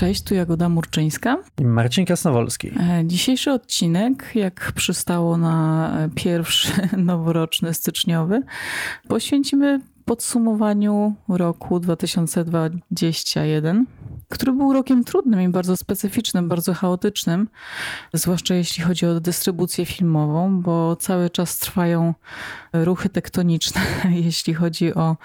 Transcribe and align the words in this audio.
Cześć, 0.00 0.22
tu 0.22 0.34
Jagoda 0.34 0.68
Murczyńska. 0.68 1.38
I 1.60 1.64
Marcin 1.64 2.06
Kasnowolski. 2.06 2.68
E, 2.68 3.02
dzisiejszy 3.06 3.52
odcinek, 3.52 4.32
jak 4.34 4.72
przystało 4.74 5.36
na 5.36 5.92
pierwszy 6.14 6.72
noworoczny 6.96 7.74
styczniowy, 7.74 8.42
poświęcimy 9.08 9.80
podsumowaniu 10.10 11.14
roku 11.28 11.80
2021, 11.80 13.86
który 14.28 14.52
był 14.52 14.72
rokiem 14.72 15.04
trudnym 15.04 15.42
i 15.42 15.48
bardzo 15.48 15.76
specyficznym, 15.76 16.48
bardzo 16.48 16.74
chaotycznym, 16.74 17.48
zwłaszcza 18.12 18.54
jeśli 18.54 18.84
chodzi 18.84 19.06
o 19.06 19.20
dystrybucję 19.20 19.86
filmową, 19.86 20.60
bo 20.60 20.96
cały 20.96 21.30
czas 21.30 21.58
trwają 21.58 22.14
ruchy 22.72 23.08
tektoniczne, 23.08 23.80
jeśli 24.24 24.54
chodzi 24.54 24.94
o 24.94 25.16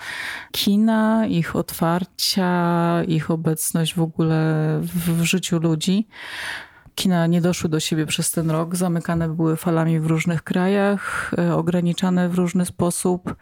kina, 0.52 1.28
ich 1.28 1.56
otwarcia, 1.56 3.04
ich 3.08 3.32
obecność 3.32 3.96
w 3.96 4.02
ogóle 4.02 4.80
w, 4.82 5.22
w 5.22 5.24
życiu 5.24 5.60
ludzi 5.60 6.08
kina 6.96 7.28
nie 7.28 7.42
doszły 7.42 7.70
do 7.70 7.80
siebie 7.80 8.06
przez 8.06 8.32
ten 8.32 8.52
rok. 8.52 8.76
Zamykane 8.76 9.30
były 9.30 9.56
falami 9.56 10.00
w 10.00 10.06
różnych 10.06 10.44
krajach, 10.44 11.32
e, 11.38 11.56
ograniczane 11.56 12.30
w 12.30 12.36
różny 12.36 12.66
sposób. 12.66 13.36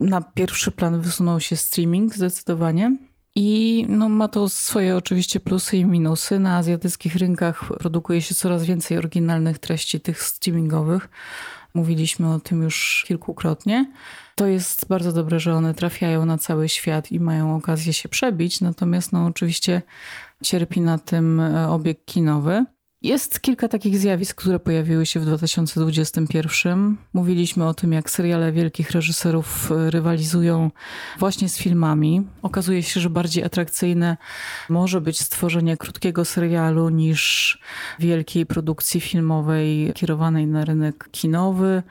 Na 0.00 0.20
pierwszy 0.20 0.70
plan 0.70 1.00
wysunął 1.00 1.40
się 1.40 1.56
streaming 1.56 2.14
zdecydowanie. 2.14 2.96
I 3.36 3.86
no, 3.88 4.08
ma 4.08 4.28
to 4.28 4.48
swoje 4.48 4.96
oczywiście 4.96 5.40
plusy 5.40 5.76
i 5.76 5.84
minusy. 5.84 6.38
Na 6.38 6.56
azjatyckich 6.56 7.16
rynkach 7.16 7.64
produkuje 7.78 8.22
się 8.22 8.34
coraz 8.34 8.64
więcej 8.64 8.98
oryginalnych 8.98 9.58
treści 9.58 10.00
tych 10.00 10.22
streamingowych. 10.22 11.08
Mówiliśmy 11.74 12.32
o 12.32 12.40
tym 12.40 12.62
już 12.62 13.04
kilkukrotnie. 13.08 13.92
To 14.34 14.46
jest 14.46 14.88
bardzo 14.88 15.12
dobre, 15.12 15.40
że 15.40 15.54
one 15.54 15.74
trafiają 15.74 16.26
na 16.26 16.38
cały 16.38 16.68
świat 16.68 17.12
i 17.12 17.20
mają 17.20 17.56
okazję 17.56 17.92
się 17.92 18.08
przebić. 18.08 18.60
Natomiast 18.60 19.12
no, 19.12 19.26
oczywiście 19.26 19.82
cierpi 20.42 20.80
na 20.80 20.98
tym 20.98 21.40
obieg 21.68 22.04
kinowy. 22.04 22.64
Jest 23.04 23.40
kilka 23.40 23.68
takich 23.68 23.98
zjawisk, 23.98 24.36
które 24.36 24.58
pojawiły 24.58 25.06
się 25.06 25.20
w 25.20 25.24
2021. 25.24 26.96
Mówiliśmy 27.12 27.66
o 27.66 27.74
tym, 27.74 27.92
jak 27.92 28.10
seriale 28.10 28.52
wielkich 28.52 28.90
reżyserów 28.90 29.72
e, 29.72 29.90
rywalizują 29.90 30.70
właśnie 31.18 31.48
z 31.48 31.56
filmami. 31.58 32.22
Okazuje 32.42 32.82
się, 32.82 33.00
że 33.00 33.10
bardziej 33.10 33.44
atrakcyjne 33.44 34.16
może 34.68 35.00
być 35.00 35.20
stworzenie 35.20 35.76
krótkiego 35.76 36.24
serialu 36.24 36.88
niż 36.88 37.58
wielkiej 37.98 38.46
produkcji 38.46 39.00
filmowej 39.00 39.92
kierowanej 39.94 40.46
na 40.46 40.64
rynek 40.64 41.08
kinowy, 41.10 41.82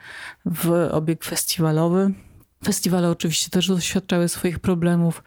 w 0.44 0.88
obieg 0.90 1.24
festiwalowy. 1.24 2.14
Festiwale 2.64 3.10
oczywiście 3.10 3.50
też 3.50 3.68
doświadczały 3.68 4.28
swoich 4.28 4.58
problemów, 4.58 5.22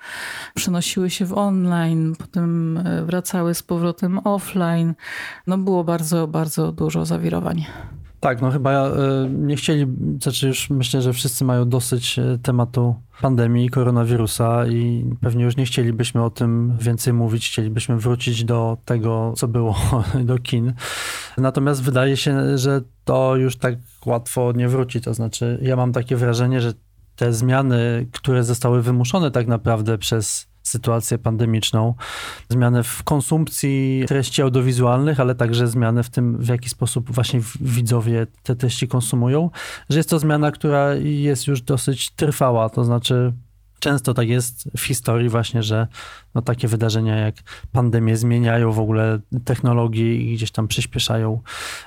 przenosiły 0.55 1.09
się 1.09 1.25
w 1.25 1.33
online, 1.33 2.15
potem 2.19 2.77
e, 2.77 3.05
wracały 3.05 3.53
z 3.53 3.63
powrotem 3.63 4.19
offline. 4.23 4.93
No 5.47 5.57
było 5.57 5.83
bardzo, 5.83 6.27
bardzo 6.27 6.71
dużo 6.71 7.05
zawirowań. 7.05 7.65
Tak, 8.19 8.41
no 8.41 8.51
chyba 8.51 8.71
e, 8.71 8.93
nie 9.29 9.55
chcieli, 9.55 9.85
znaczy 10.21 10.47
już 10.47 10.69
myślę, 10.69 11.01
że 11.01 11.13
wszyscy 11.13 11.45
mają 11.45 11.69
dosyć 11.69 12.19
e, 12.19 12.37
tematu 12.43 12.95
pandemii 13.21 13.69
koronawirusa 13.69 14.67
i 14.67 15.05
pewnie 15.21 15.43
już 15.43 15.57
nie 15.57 15.65
chcielibyśmy 15.65 16.23
o 16.23 16.29
tym 16.29 16.77
więcej 16.79 17.13
mówić, 17.13 17.47
chcielibyśmy 17.47 17.97
wrócić 17.97 18.43
do 18.43 18.77
tego, 18.85 19.33
co 19.35 19.47
było, 19.47 19.75
do 20.25 20.37
kin. 20.37 20.73
Natomiast 21.37 21.83
wydaje 21.83 22.17
się, 22.17 22.57
że 22.57 22.81
to 23.05 23.35
już 23.35 23.55
tak 23.55 23.75
łatwo 24.05 24.51
nie 24.51 24.69
wróci, 24.69 25.01
to 25.01 25.13
znaczy 25.13 25.59
ja 25.61 25.75
mam 25.75 25.91
takie 25.91 26.15
wrażenie, 26.15 26.61
że 26.61 26.73
te 27.17 27.33
zmiany, 27.33 28.07
które 28.11 28.43
zostały 28.43 28.81
wymuszone 28.81 29.31
tak 29.31 29.47
naprawdę 29.47 29.97
przez 29.97 30.47
sytuację 30.63 31.17
pandemiczną, 31.17 31.93
zmiany 32.49 32.83
w 32.83 33.03
konsumpcji 33.03 34.03
treści 34.07 34.41
audiowizualnych, 34.41 35.19
ale 35.19 35.35
także 35.35 35.67
zmiany 35.67 36.03
w 36.03 36.09
tym, 36.09 36.37
w 36.37 36.47
jaki 36.47 36.69
sposób 36.69 37.11
właśnie 37.11 37.39
widzowie 37.61 38.27
te 38.43 38.55
treści 38.55 38.87
konsumują, 38.87 39.49
że 39.89 39.99
jest 39.99 40.09
to 40.09 40.19
zmiana, 40.19 40.51
która 40.51 40.95
jest 40.95 41.47
już 41.47 41.61
dosyć 41.61 42.09
trwała, 42.09 42.69
to 42.69 42.83
znaczy 42.83 43.33
Często 43.79 44.13
tak 44.13 44.29
jest 44.29 44.69
w 44.77 44.81
historii 44.81 45.29
właśnie, 45.29 45.63
że 45.63 45.87
no 46.35 46.41
takie 46.41 46.67
wydarzenia 46.67 47.15
jak 47.15 47.35
pandemie 47.71 48.17
zmieniają 48.17 48.71
w 48.71 48.79
ogóle 48.79 49.19
technologię 49.45 50.15
i 50.15 50.35
gdzieś 50.35 50.51
tam 50.51 50.67
przyspieszają 50.67 51.41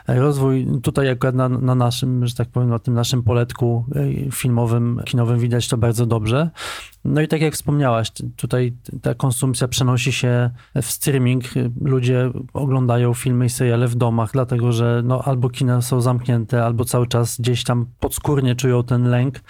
rozwój. 0.09 0.67
Tutaj 0.83 1.09
akurat 1.09 1.35
na, 1.35 1.49
na 1.49 1.75
naszym, 1.75 2.27
że 2.27 2.35
tak 2.35 2.49
powiem, 2.49 2.69
na 2.69 2.79
tym 2.79 2.95
naszym 2.95 3.23
poletku 3.23 3.85
e, 4.29 4.31
filmowym, 4.31 5.01
kinowym 5.05 5.39
widać 5.39 5.69
to 5.69 5.77
bardzo 5.77 6.07
dobrze. 6.07 6.51
No 7.05 7.21
i 7.21 7.29
tak 7.29 7.41
jak 7.41 7.55
wspomniałaś, 7.55 8.13
tutaj 8.37 8.73
ta 9.03 9.15
konsumpcja 9.15 9.69
przenosi 9.69 10.13
się 10.13 10.51
w 10.83 10.87
streaming. 10.87 11.45
Ludzie 11.81 12.31
oglądają 12.53 13.15
filmy 13.15 13.47
i 13.47 13.51
seriale 13.51 13.89
w 13.89 13.95
domach, 13.95 14.31
dlatego 14.33 14.73
że 14.73 15.03
no, 15.05 15.23
albo 15.25 15.51
kina 15.51 15.83
są 15.83 16.01
zamknięte, 16.01 16.65
albo 16.65 16.85
cały 16.85 17.07
czas 17.07 17.41
gdzieś 17.41 17.65
tam 17.65 17.87
podskórnie 18.01 18.55
czują 18.55 18.85
ten 18.85 19.11
lęk 19.11 19.41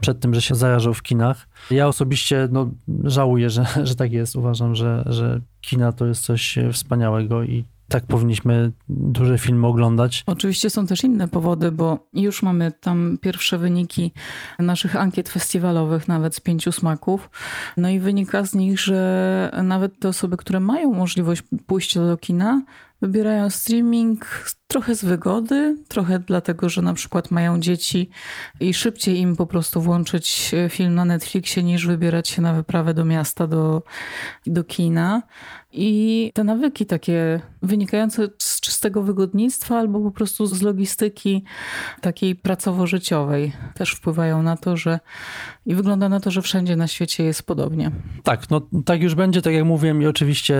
przed 0.00 0.20
tym, 0.20 0.34
że 0.34 0.42
się 0.42 0.54
zarażą 0.54 0.94
w 0.94 1.02
kinach. 1.02 1.48
Ja 1.70 1.88
osobiście 1.88 2.48
no, 2.52 2.70
żałuję, 3.04 3.50
że, 3.50 3.66
że 3.84 3.94
tak 3.94 4.12
jest. 4.12 4.36
Uważam, 4.36 4.74
że, 4.74 5.04
że 5.06 5.40
kina 5.60 5.92
to 5.92 6.06
jest 6.06 6.24
coś 6.24 6.58
wspaniałego 6.72 7.42
i 7.42 7.64
tak 7.88 8.06
powinniśmy 8.06 8.72
duże 8.88 9.38
filmy 9.38 9.66
oglądać. 9.66 10.24
Oczywiście 10.26 10.70
są 10.70 10.86
też 10.86 11.04
inne 11.04 11.28
powody, 11.28 11.72
bo 11.72 12.08
już 12.12 12.42
mamy 12.42 12.72
tam 12.72 13.18
pierwsze 13.20 13.58
wyniki 13.58 14.12
naszych 14.58 14.96
ankiet 14.96 15.28
festiwalowych, 15.28 16.08
nawet 16.08 16.34
z 16.34 16.40
pięciu 16.40 16.72
smaków. 16.72 17.30
No 17.76 17.88
i 17.88 18.00
wynika 18.00 18.44
z 18.44 18.54
nich, 18.54 18.80
że 18.80 19.50
nawet 19.62 20.00
te 20.00 20.08
osoby, 20.08 20.36
które 20.36 20.60
mają 20.60 20.92
możliwość 20.92 21.42
pójścia 21.66 22.00
do 22.00 22.16
kina, 22.16 22.62
wybierają 23.02 23.50
streaming 23.50 24.44
trochę 24.66 24.94
z 24.94 25.04
wygody, 25.04 25.76
trochę 25.88 26.18
dlatego, 26.18 26.68
że 26.68 26.82
na 26.82 26.94
przykład 26.94 27.30
mają 27.30 27.60
dzieci 27.60 28.10
i 28.60 28.74
szybciej 28.74 29.18
im 29.18 29.36
po 29.36 29.46
prostu 29.46 29.80
włączyć 29.80 30.54
film 30.70 30.94
na 30.94 31.04
Netflixie 31.04 31.62
niż 31.62 31.86
wybierać 31.86 32.28
się 32.28 32.42
na 32.42 32.52
wyprawę 32.52 32.94
do 32.94 33.04
miasta, 33.04 33.46
do, 33.46 33.82
do 34.46 34.64
kina. 34.64 35.22
I 35.72 36.30
te 36.34 36.44
nawyki 36.44 36.86
takie 36.86 37.40
wynikające 37.62 38.28
z 38.38 38.60
czystego 38.60 39.02
wygodnictwa 39.02 39.78
albo 39.78 40.00
po 40.00 40.10
prostu 40.10 40.46
z 40.46 40.62
logistyki 40.62 41.44
takiej 42.00 42.36
pracowo-życiowej 42.36 43.52
też 43.74 43.90
wpływają 43.90 44.42
na 44.42 44.56
to, 44.56 44.76
że 44.76 45.00
i 45.66 45.74
wygląda 45.74 46.08
na 46.08 46.20
to, 46.20 46.30
że 46.30 46.42
wszędzie 46.42 46.76
na 46.76 46.86
świecie 46.86 47.24
jest 47.24 47.42
podobnie. 47.42 47.90
Tak, 48.22 48.50
no 48.50 48.60
tak 48.84 49.02
już 49.02 49.14
będzie, 49.14 49.42
tak 49.42 49.54
jak 49.54 49.64
mówiłem 49.64 50.02
i 50.02 50.06
oczywiście 50.06 50.56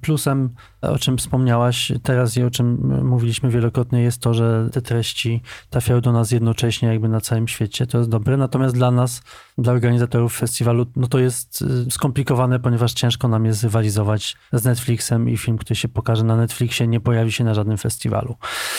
plusem, 0.00 0.50
o 0.82 0.98
czym 0.98 1.18
wspomniałaś 1.18 1.92
teraz 2.02 2.36
i 2.36 2.42
o 2.42 2.50
czym 2.50 2.98
mówiliśmy 3.04 3.50
wielokrotnie 3.50 4.02
jest 4.02 4.20
to, 4.20 4.34
że 4.34 4.68
te 4.72 4.82
treści 4.82 5.40
trafiają 5.70 6.00
do 6.00 6.12
nas 6.12 6.30
jednocześnie 6.30 6.88
jakby 6.88 7.08
na 7.08 7.20
całym 7.20 7.48
świecie, 7.48 7.86
to 7.86 7.98
jest 7.98 8.10
dobre, 8.10 8.36
natomiast 8.36 8.74
dla 8.74 8.90
nas, 8.90 9.22
dla 9.58 9.72
organizatorów 9.72 10.36
festiwalu, 10.36 10.86
no 10.96 11.06
to 11.06 11.18
jest 11.18 11.64
skomplikowane, 11.90 12.60
ponieważ 12.60 12.92
ciężko 12.92 13.28
nam 13.28 13.44
jest 13.44 13.62
rywalizować 13.62 14.36
z 14.52 14.64
Netflixem 14.64 15.28
i 15.28 15.36
film, 15.36 15.58
który 15.58 15.76
się 15.76 15.88
pokaże 15.88 16.24
na 16.24 16.36
Netflixie, 16.36 16.86
nie 16.86 17.00
pojawi 17.00 17.32
się 17.32 17.44
na 17.44 17.54
żadnym 17.54 17.78
festiwalu. 17.78 18.36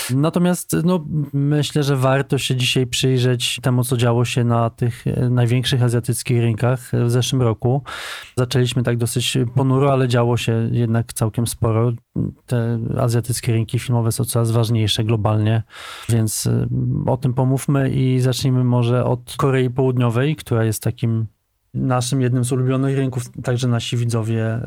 Natomiast 0.10 0.76
no, 0.84 1.06
myślę, 1.34 1.84
że 1.84 1.96
warto 1.96 2.38
się 2.38 2.56
dzisiaj 2.56 2.88
przyjrzeć 2.88 3.60
temu, 3.62 3.84
co 3.84 3.98
działo 3.98 4.26
się 4.26 4.44
na 4.44 4.70
tych 4.70 5.08
e, 5.08 5.30
największych 5.56 5.84
azjatyckich 5.84 6.42
rynkach 6.42 6.92
w 7.06 7.12
zeszłym 7.12 7.42
roku. 7.42 7.82
Zaczęliśmy 8.38 8.84
tak 8.84 8.98
dosyć 8.98 9.38
ponuro, 9.56 9.92
ale 9.94 10.08
działo 10.08 10.38
się 10.38 10.70
jednak 10.72 11.14
całkiem 11.14 11.48
sporo. 11.48 11.92
Te 12.46 12.80
azjatyckie 13.00 13.54
rynki 13.54 13.80
filmowe 13.80 14.12
są 14.12 14.26
coraz 14.26 14.52
ważniejsze 14.52 15.04
globalnie, 15.04 15.64
więc 16.10 16.48
e, 16.48 16.68
o 17.06 17.18
tym 17.18 17.34
pomówmy 17.34 17.90
i 17.90 18.20
zacznijmy 18.20 18.64
może 18.64 19.06
od 19.06 19.36
Korei 19.38 19.70
Południowej, 19.70 20.36
która 20.36 20.64
jest 20.64 20.84
takim 20.84 21.28
naszym 21.74 22.22
jednym 22.22 22.46
z 22.46 22.52
ulubionych 22.52 22.96
rynków, 22.98 23.24
także 23.44 23.68
nasi 23.68 23.98
widzowie 23.98 24.56
y, 24.56 24.60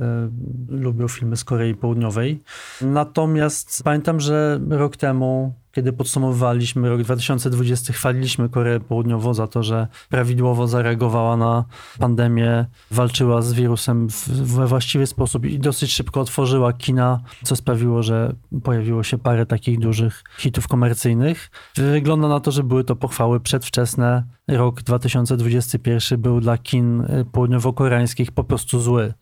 lubią 0.68 1.08
filmy 1.08 1.36
z 1.36 1.44
Korei 1.44 1.74
Południowej. 1.74 2.42
Natomiast 2.80 3.82
pamiętam, 3.84 4.20
że 4.20 4.60
rok 4.70 4.96
temu 4.96 5.54
kiedy 5.72 5.92
podsumowywaliśmy 5.92 6.88
rok 6.88 7.02
2020, 7.02 7.92
chwaliliśmy 7.92 8.48
Koreę 8.48 8.80
Południową 8.80 9.34
za 9.34 9.46
to, 9.46 9.62
że 9.62 9.86
prawidłowo 10.08 10.68
zareagowała 10.68 11.36
na 11.36 11.64
pandemię, 11.98 12.66
walczyła 12.90 13.42
z 13.42 13.52
wirusem 13.52 14.08
we 14.26 14.66
właściwy 14.66 15.06
sposób 15.06 15.44
i 15.44 15.58
dosyć 15.58 15.92
szybko 15.92 16.20
otworzyła 16.20 16.72
kina, 16.72 17.20
co 17.44 17.56
sprawiło, 17.56 18.02
że 18.02 18.32
pojawiło 18.62 19.02
się 19.02 19.18
parę 19.18 19.46
takich 19.46 19.78
dużych 19.78 20.22
hitów 20.38 20.68
komercyjnych. 20.68 21.50
Wygląda 21.76 22.28
na 22.28 22.40
to, 22.40 22.50
że 22.50 22.62
były 22.62 22.84
to 22.84 22.96
pochwały 22.96 23.40
przedwczesne. 23.40 24.24
Rok 24.48 24.82
2021 24.82 26.20
był 26.20 26.40
dla 26.40 26.58
kin 26.58 27.06
południowo-koreańskich 27.32 28.30
po 28.30 28.44
prostu 28.44 28.80
zły. 28.80 29.14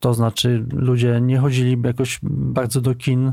To 0.00 0.14
znaczy, 0.14 0.66
ludzie 0.72 1.20
nie 1.20 1.38
chodzili 1.38 1.76
jakoś 1.84 2.18
bardzo 2.22 2.80
do 2.80 2.94
kin 2.94 3.32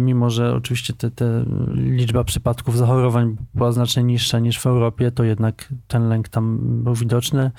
mimo 0.00 0.30
że 0.30 0.54
oczywiście 0.54 0.92
te, 0.92 1.10
te 1.10 1.44
liczba 1.74 2.24
przypadków 2.24 2.76
zachorowań 2.76 3.36
była 3.54 3.72
znacznie 3.72 4.02
niższa 4.02 4.38
niż 4.38 4.58
w 4.58 4.66
Europie, 4.66 5.10
to 5.10 5.24
jednak 5.24 5.68
ten 5.88 6.08
lęk 6.08 6.28
tam 6.28 6.58
był 6.60 6.94
widoczny. 6.94 7.50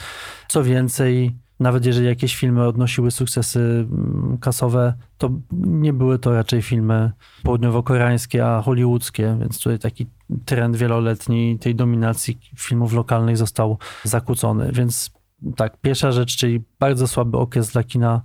Co 0.48 0.64
więcej, 0.64 1.36
nawet 1.60 1.86
jeżeli 1.86 2.08
jakieś 2.08 2.36
filmy 2.36 2.68
odnosiły 2.68 3.12
sukcesy 3.12 3.60
mm, 3.60 4.38
kasowe, 4.38 4.94
to 5.18 5.30
nie 5.52 5.94
były 5.94 6.20
to 6.20 6.34
raczej 6.34 6.62
filmy 6.62 7.12
południowo-koreańskie, 7.44 8.46
a 8.46 8.62
hollywoodzkie, 8.62 9.38
więc 9.40 9.58
tutaj 9.58 9.80
taki 9.80 10.08
trend 10.46 10.76
wieloletni 10.76 11.60
tej 11.60 11.76
dominacji 11.76 12.40
filmów 12.58 12.94
lokalnych 12.94 13.38
został 13.38 13.78
zakłócony. 14.04 14.72
Więc 14.74 15.12
tak, 15.56 15.78
pierwsza 15.82 16.12
rzecz, 16.12 16.38
czyli 16.38 16.62
bardzo 16.80 17.08
słaby 17.08 17.38
okres 17.38 17.72
dla 17.72 17.84
kina 17.84 18.22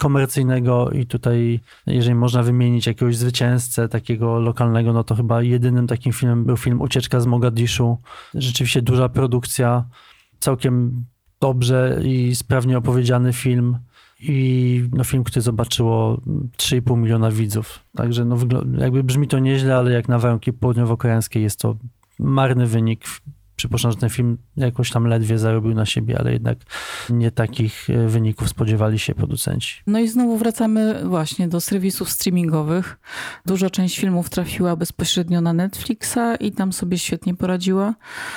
komercyjnego 0.00 0.90
i 0.90 1.06
tutaj, 1.06 1.60
jeżeli 1.86 2.14
można 2.14 2.42
wymienić 2.42 2.86
jakiegoś 2.86 3.16
zwycięzcę 3.16 3.88
takiego 3.88 4.38
lokalnego, 4.40 4.92
no 4.92 5.04
to 5.04 5.14
chyba 5.14 5.42
jedynym 5.42 5.86
takim 5.86 6.12
filmem 6.12 6.44
był 6.44 6.56
film 6.56 6.80
Ucieczka 6.80 7.20
z 7.20 7.26
Mogadiszu. 7.26 7.98
Rzeczywiście 8.34 8.82
duża 8.82 9.08
produkcja, 9.08 9.84
całkiem 10.38 11.04
dobrze 11.40 12.00
i 12.04 12.34
sprawnie 12.34 12.78
opowiedziany 12.78 13.32
film 13.32 13.78
i 14.20 14.82
no, 14.92 15.04
film, 15.04 15.24
który 15.24 15.42
zobaczyło 15.42 16.16
3,5 16.56 16.98
miliona 16.98 17.30
widzów. 17.30 17.80
Także 17.96 18.24
no, 18.24 18.36
jakby 18.78 19.04
brzmi 19.04 19.28
to 19.28 19.38
nieźle, 19.38 19.76
ale 19.76 19.92
jak 19.92 20.08
na 20.08 20.18
warunki 20.18 20.52
południowo-koreańskie 20.52 21.40
jest 21.40 21.60
to 21.60 21.76
marny 22.18 22.66
wynik 22.66 23.04
Przypuszczam, 23.60 23.90
że 23.90 23.96
ten 23.96 24.10
film 24.10 24.38
jakoś 24.56 24.90
tam 24.90 25.06
ledwie 25.06 25.38
zarobił 25.38 25.74
na 25.74 25.86
siebie, 25.86 26.18
ale 26.18 26.32
jednak 26.32 26.58
nie 27.10 27.30
takich 27.30 27.90
e, 27.90 28.08
wyników 28.08 28.48
spodziewali 28.48 28.98
się 28.98 29.14
producenci. 29.14 29.82
No 29.86 29.98
i 29.98 30.08
znowu 30.08 30.38
wracamy 30.38 31.00
właśnie 31.04 31.48
do 31.48 31.60
serwisów 31.60 32.10
streamingowych. 32.10 32.98
Duża 33.46 33.70
część 33.70 33.98
filmów 33.98 34.30
trafiła 34.30 34.76
bezpośrednio 34.76 35.40
na 35.40 35.52
Netflixa 35.52 36.36
i 36.40 36.52
tam 36.52 36.72
sobie 36.72 36.98
świetnie 36.98 37.34
poradziła. 37.34 37.94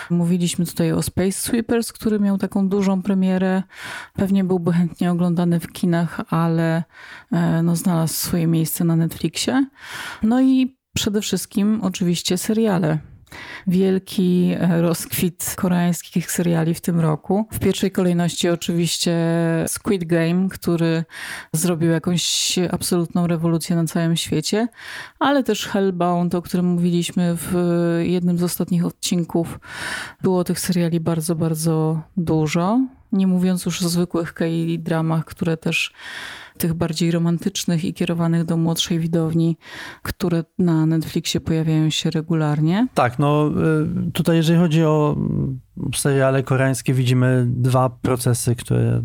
Mówiliśmy 0.10 0.66
tutaj 0.66 0.92
o 0.92 1.02
Space 1.02 1.31
Sweepers, 1.31 1.94
który 1.94 2.20
miał 2.20 2.38
taką 2.38 2.70
dużą 2.70 3.02
premierę. 3.02 3.64
Pewnie 4.14 4.44
byłby 4.44 4.74
chętnie 4.74 5.12
oglądany 5.12 5.60
w 5.60 5.72
kinach, 5.72 6.22
ale 6.30 6.84
e, 7.31 7.64
no, 7.64 7.75
znalazł 7.75 8.14
swoje 8.14 8.48
miejsce 8.48 8.84
na 8.84 8.96
Netflixie. 8.96 9.66
No 10.24 10.42
i 10.42 10.78
przede 10.94 11.22
wszystkim 11.22 11.80
oczywiście 11.81 12.38
seriale 12.38 13.12
wielki 13.68 14.56
e, 14.59 14.81
rozkwit 14.81 15.53
koreańskich 15.57 16.31
seriali 16.31 16.74
w 16.74 16.81
tym 16.81 17.00
roku. 17.00 17.47
W 17.51 17.59
pierwszej 17.59 17.91
kolejności 17.91 18.50
oczywiście 18.50 19.13
Squid 19.68 20.03
Game, 20.03 20.50
który 20.50 21.03
zrobił 21.53 21.91
jakąś 21.91 22.56
absolutną 22.71 23.27
rewolucję 23.27 23.75
na 23.75 23.85
całym 23.85 24.18
świecie, 24.18 24.68
ale 25.19 25.44
też 25.44 25.68
Hellbound, 25.68 26.35
o 26.35 26.41
którym 26.41 26.65
mówiliśmy 26.65 27.35
w 27.35 27.53
jednym 28.03 28.38
z 28.38 28.44
ostatnich 28.44 28.85
odcinków. 28.85 29.59
Było 30.21 30.44
tych 30.44 30.59
seriali 30.59 31.00
bardzo, 31.00 31.36
bardzo 31.36 32.01
dużo. 32.18 32.79
Nie 33.12 33.27
mówiąc 33.27 33.65
już 33.65 33.83
o 33.83 33.89
zwykłych 33.89 34.33
K-dramach, 34.33 35.25
które 35.25 35.57
też 35.57 35.94
tych 36.57 36.73
bardziej 36.73 37.11
romantycznych 37.11 37.85
i 37.85 37.94
kierowanych 37.94 38.45
do 38.45 38.57
młodszej 38.57 39.00
widowni, 39.00 39.57
które 40.03 40.44
na 40.59 40.85
Netflixie 40.85 41.41
pojawiają 41.41 41.89
się 41.89 42.09
regularnie. 42.09 42.88
Tak, 42.94 43.19
no 43.19 43.51
y, 44.07 44.11
tutaj 44.11 44.35
jeżeli 44.35 44.59
chodzi 44.59 44.83
o 44.83 45.17
seriale 45.95 46.44
koreańskie, 46.44 46.94
widzimy 46.94 47.45
dwa 47.47 47.89
procesy, 47.89 48.55
które 48.55 48.97
y, 48.97 49.01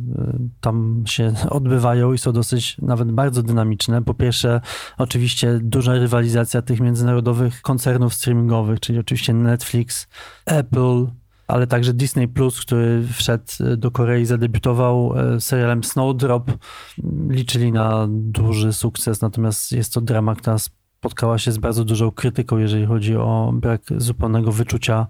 tam 0.60 1.04
się 1.06 1.32
odbywają 1.50 2.12
i 2.12 2.18
są 2.18 2.32
dosyć 2.32 2.78
nawet 2.78 3.12
bardzo 3.12 3.42
dynamiczne. 3.42 4.02
Po 4.02 4.14
pierwsze, 4.14 4.60
oczywiście 4.98 5.58
duża 5.62 5.92
rywalizacja 5.92 6.62
tych 6.62 6.80
międzynarodowych 6.80 7.62
koncernów 7.62 8.14
streamingowych, 8.14 8.80
czyli 8.80 8.98
oczywiście 8.98 9.34
Netflix, 9.34 10.08
Apple, 10.46 11.06
ale 11.48 11.66
także 11.66 11.92
Disney 11.92 12.28
Plus, 12.28 12.60
który 12.60 13.02
wszedł 13.12 13.44
e, 13.60 13.76
do 13.76 13.90
Korei, 13.90 14.26
zadebiutował 14.26 15.14
e, 15.18 15.40
serialem 15.40 15.84
Snowdrop. 15.84 16.50
Liczyli 17.28 17.72
na 17.72 18.06
duży 18.10 18.72
sukces, 18.72 19.20
natomiast 19.20 19.72
jest 19.72 19.94
to 19.94 20.00
drama, 20.00 20.34
która 20.34 20.58
spotkała 20.58 21.38
się 21.38 21.52
z 21.52 21.58
bardzo 21.58 21.84
dużą 21.84 22.10
krytyką, 22.10 22.58
jeżeli 22.58 22.86
chodzi 22.86 23.16
o 23.16 23.50
brak 23.54 23.82
zupełnego 23.96 24.52
wyczucia 24.52 25.06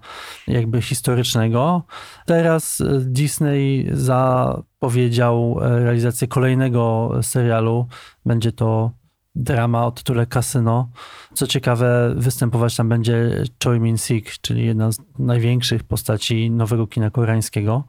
jakby 0.46 0.82
historycznego. 0.82 1.82
Teraz 2.26 2.81
e, 2.81 3.00
Disney 3.00 3.88
zapowiedział 3.93 5.56
realizację 5.61 6.29
kolejnego 6.29 7.11
serialu. 7.23 7.87
Będzie 8.26 8.52
to 8.52 8.90
drama 9.38 9.87
o 9.87 9.90
tytule 9.90 10.26
Casino. 10.26 10.88
Co 11.35 11.46
ciekawe, 11.46 12.14
występować 12.17 12.76
tam 12.76 12.88
będzie 12.88 13.44
Choi 13.64 13.81
Min-sik, 13.81 14.38
czyli 14.40 14.67
jedna 14.67 14.93
z 14.93 14.99
największych 15.19 15.85
postaci 15.85 16.50
nowego 16.50 16.87
kina 16.87 17.11
koreańskiego. 17.11 17.85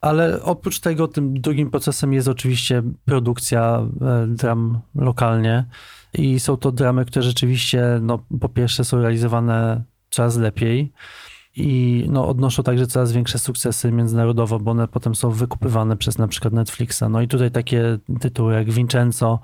Ale 0.00 0.42
oprócz 0.42 0.80
tego, 0.80 1.08
tym 1.08 1.40
drugim 1.40 1.70
procesem 1.70 2.12
jest 2.12 2.28
oczywiście 2.28 2.82
produkcja 3.04 3.86
e, 4.00 4.26
dram 4.26 4.80
lokalnie. 4.94 5.64
I 6.14 6.40
są 6.40 6.56
to 6.56 6.72
dramy, 6.72 7.04
które 7.04 7.22
rzeczywiście, 7.22 7.98
no, 8.02 8.18
po 8.40 8.48
pierwsze, 8.48 8.84
są 8.84 9.00
realizowane 9.00 9.84
coraz 10.10 10.36
lepiej 10.36 10.92
i 11.56 12.04
no, 12.10 12.28
odnoszą 12.28 12.62
także 12.62 12.86
coraz 12.86 13.12
większe 13.12 13.38
sukcesy 13.38 13.92
międzynarodowo, 13.92 14.58
bo 14.58 14.70
one 14.70 14.88
potem 14.88 15.14
są 15.14 15.30
wykupywane 15.30 15.96
przez 15.96 16.18
na 16.18 16.28
przykład 16.28 16.52
Netflixa. 16.52 17.02
No 17.10 17.20
i 17.20 17.28
tutaj 17.28 17.50
takie 17.50 17.98
tytuły 18.20 18.54
jak 18.54 18.70
Vincenzo, 18.70 19.40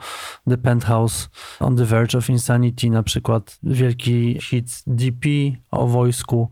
The 0.48 0.58
Penthouse, 0.58 1.28
On 1.60 1.76
the 1.76 1.84
Verge 1.84 2.18
of 2.18 2.30
Insanity, 2.30 2.90
na 2.90 3.02
przykład 3.02 3.58
wielki 3.62 4.38
hit 4.42 4.82
DP 4.86 5.28
o 5.70 5.86
wojsku. 5.86 6.48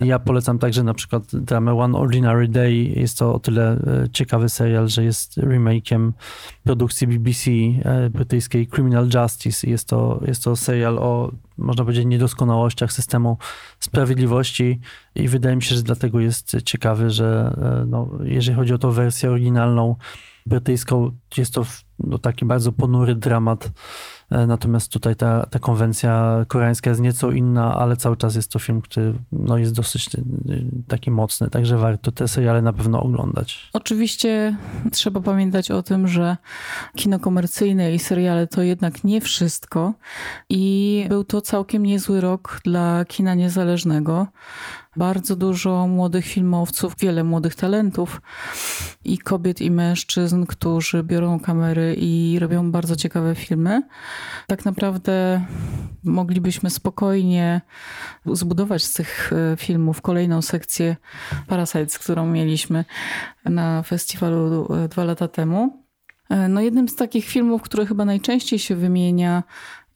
Ja 0.00 0.18
polecam 0.18 0.58
także 0.58 0.82
na 0.82 0.94
przykład 0.94 1.36
dramę 1.36 1.78
One 1.78 1.98
Ordinary 1.98 2.48
Day. 2.48 2.74
Jest 2.74 3.18
to 3.18 3.34
o 3.34 3.38
tyle 3.38 3.72
e, 3.72 4.08
ciekawy 4.12 4.48
serial, 4.48 4.88
że 4.88 5.04
jest 5.04 5.38
remake'iem 5.38 6.12
produkcji 6.64 7.06
BBC 7.06 7.50
e, 7.50 8.10
brytyjskiej 8.10 8.66
Criminal 8.66 9.08
Justice. 9.14 9.70
Jest 9.70 9.88
to, 9.88 10.20
jest 10.26 10.44
to 10.44 10.56
serial 10.56 10.98
o 10.98 11.32
można 11.58 11.84
powiedzieć, 11.84 12.06
niedoskonałościach 12.06 12.92
systemu 12.92 13.38
sprawiedliwości. 13.80 14.80
I 15.14 15.28
wydaje 15.28 15.56
mi 15.56 15.62
się, 15.62 15.74
że 15.74 15.82
dlatego 15.82 16.20
jest 16.20 16.62
ciekawy, 16.64 17.10
że 17.10 17.56
e, 17.82 17.86
no, 17.86 18.10
jeżeli 18.24 18.56
chodzi 18.56 18.74
o 18.74 18.78
tą 18.78 18.90
wersję 18.90 19.30
oryginalną 19.30 19.96
brytyjską, 20.46 21.10
jest 21.36 21.54
to 21.54 21.66
no, 21.98 22.18
taki 22.18 22.44
bardzo 22.44 22.72
ponury 22.72 23.14
dramat 23.14 23.70
natomiast 24.30 24.92
tutaj 24.92 25.16
ta, 25.16 25.46
ta 25.46 25.58
konwencja 25.58 26.44
koreańska 26.48 26.90
jest 26.90 27.02
nieco 27.02 27.30
inna, 27.30 27.74
ale 27.74 27.96
cały 27.96 28.16
czas 28.16 28.34
jest 28.34 28.50
to 28.52 28.58
film, 28.58 28.80
który 28.80 29.14
no, 29.32 29.58
jest 29.58 29.74
dosyć 29.74 30.14
e, 30.14 30.20
taki 30.88 31.10
mocny, 31.10 31.50
także 31.50 31.78
warto 31.78 32.12
te 32.12 32.28
seriale 32.28 32.62
na 32.62 32.72
pewno 32.72 33.02
oglądać. 33.02 33.70
Oczywiście 33.72 34.56
trzeba 34.92 35.20
pamiętać 35.20 35.70
o 35.70 35.82
tym, 35.82 36.08
że 36.08 36.36
kino 36.96 37.18
komercyjne 37.18 37.94
i 37.94 37.98
seriale 37.98 38.46
to 38.46 38.62
jednak 38.62 39.04
nie 39.04 39.20
wszystko 39.20 39.94
i 40.48 41.06
był 41.08 41.24
to 41.24 41.40
całkiem 41.40 41.82
niezły 41.82 42.20
rok 42.20 42.60
dla 42.64 43.04
kina 43.04 43.34
niezależnego 43.34 44.26
bardzo 44.98 45.36
dużo 45.36 45.86
młodych 45.86 46.26
filmowców, 46.26 46.94
wiele 47.00 47.24
młodych 47.24 47.54
talentów 47.54 48.20
i 49.04 49.18
kobiet 49.18 49.60
i 49.60 49.70
mężczyzn, 49.70 50.46
którzy 50.46 51.02
biorą 51.02 51.40
kamery 51.40 51.96
i 51.98 52.38
robią 52.38 52.72
bardzo 52.72 52.96
ciekawe 52.96 53.34
filmy. 53.34 53.82
Tak 54.46 54.64
naprawdę 54.64 55.44
moglibyśmy 56.04 56.70
spokojnie 56.70 57.60
zbudować 58.26 58.84
z 58.84 58.92
tych 58.92 59.32
e, 59.32 59.56
filmów 59.56 60.00
kolejną 60.00 60.42
sekcję 60.42 60.96
Parasites, 61.46 61.98
którą 61.98 62.26
mieliśmy 62.26 62.84
na 63.44 63.82
festiwalu 63.82 64.74
e, 64.74 64.88
dwa 64.88 65.04
lata 65.04 65.28
temu. 65.28 65.84
E, 66.30 66.48
no 66.48 66.60
jednym 66.60 66.88
z 66.88 66.96
takich 66.96 67.24
filmów, 67.24 67.62
które 67.62 67.86
chyba 67.86 68.04
najczęściej 68.04 68.58
się 68.58 68.76
wymienia 68.76 69.42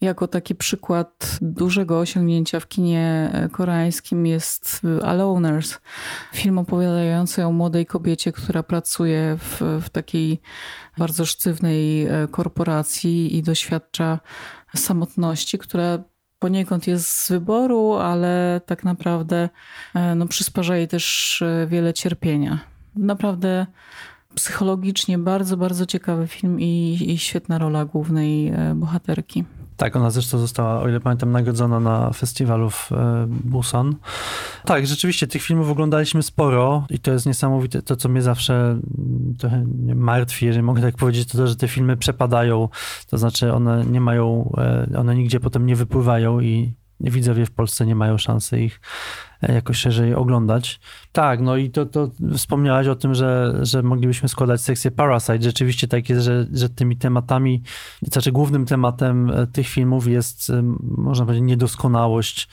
jako 0.03 0.29
taki 0.29 0.55
przykład 0.55 1.39
dużego 1.43 1.99
osiągnięcia 1.99 2.61
w 2.61 2.69
kinie 2.69 3.33
koreańskim 3.53 4.27
jest 4.27 4.81
Aloners, 5.03 5.79
film 6.35 6.59
opowiadający 6.59 7.47
o 7.47 7.53
młodej 7.53 7.87
kobiecie, 7.87 8.33
która 8.33 8.63
pracuje 8.63 9.37
w, 9.39 9.81
w 9.83 9.91
takiej 9.91 10.41
bardzo 10.99 11.27
sztywnej 11.27 12.07
e, 12.07 12.29
korporacji 12.31 13.37
i 13.37 13.43
doświadcza 13.43 14.19
samotności, 14.77 15.59
która 15.59 15.99
poniekąd 16.39 16.87
jest 16.87 17.09
z 17.09 17.31
wyboru, 17.31 17.93
ale 17.93 18.61
tak 18.67 18.85
naprawdę 18.85 19.49
e, 19.95 20.15
no, 20.15 20.27
przysparza 20.27 20.77
jej 20.77 20.89
też 20.89 21.43
e, 21.43 21.67
wiele 21.67 21.95
cierpienia. 21.95 22.59
Naprawdę 22.97 23.67
psychologicznie 24.35 25.19
bardzo, 25.19 25.57
bardzo 25.57 25.87
ciekawy 25.87 26.27
film 26.27 26.61
i, 26.61 26.99
i 27.07 27.19
świetna 27.19 27.59
rola 27.59 27.85
głównej 27.85 28.53
bohaterki. 28.75 29.45
Tak, 29.83 29.97
ona 29.97 30.11
zresztą 30.11 30.39
została, 30.39 30.81
o 30.81 30.89
ile 30.89 31.01
pamiętam, 31.01 31.33
nagrodzona 31.33 31.81
na 31.81 32.13
festiwalu 32.13 32.71
w 32.71 32.93
e, 32.93 33.27
Busan. 33.29 33.95
Tak, 34.65 34.87
rzeczywiście 34.87 35.27
tych 35.27 35.43
filmów 35.43 35.71
oglądaliśmy 35.71 36.23
sporo 36.23 36.87
i 36.91 36.99
to 36.99 37.13
jest 37.13 37.27
niesamowite. 37.27 37.83
To, 37.83 37.97
co 37.97 38.09
mnie 38.09 38.23
zawsze 38.23 38.55
mm, 38.55 39.35
trochę 39.39 39.65
martwi, 39.95 40.47
jeżeli 40.47 40.63
mogę 40.63 40.83
tak 40.83 40.97
powiedzieć, 40.97 41.29
to 41.29 41.39
to, 41.39 41.47
że 41.47 41.57
te 41.57 41.69
filmy 41.69 41.97
przepadają. 41.97 42.69
To 43.11 43.19
znaczy 43.19 43.53
one 43.53 43.85
nie 43.85 44.01
mają, 44.01 44.53
e, 44.59 44.99
one 44.99 45.15
nigdzie 45.15 45.41
potem 45.41 45.67
nie 45.67 45.77
wypływają 45.77 46.41
i 46.41 46.75
widzowie 47.01 47.47
w 47.47 47.51
Polsce 47.51 47.87
nie 47.87 47.95
mają 47.95 48.19
szansy 48.19 48.61
ich 48.61 48.81
jakoś 49.49 49.77
szerzej 49.77 50.15
oglądać. 50.15 50.81
Tak, 51.13 51.41
no 51.41 51.57
i 51.57 51.71
to, 51.71 51.87
to 51.87 52.11
wspomniałaś 52.37 52.87
o 52.87 52.97
tym, 52.97 53.15
że, 53.15 53.59
że 53.63 53.83
moglibyśmy 53.83 54.29
składać 54.29 54.61
sekcję 54.61 54.91
Parasite. 54.91 55.43
Rzeczywiście 55.43 55.89
tak 55.89 56.09
jest, 56.09 56.25
że, 56.25 56.47
że 56.53 56.69
tymi 56.69 56.97
tematami, 56.97 57.63
znaczy 58.03 58.33
głównym 58.33 58.67
tematem 58.67 59.31
e, 59.31 59.47
tych 59.47 59.69
filmów 59.69 60.07
jest, 60.07 60.53
można 60.83 61.25
powiedzieć, 61.25 61.45
niedoskonałość 61.47 62.49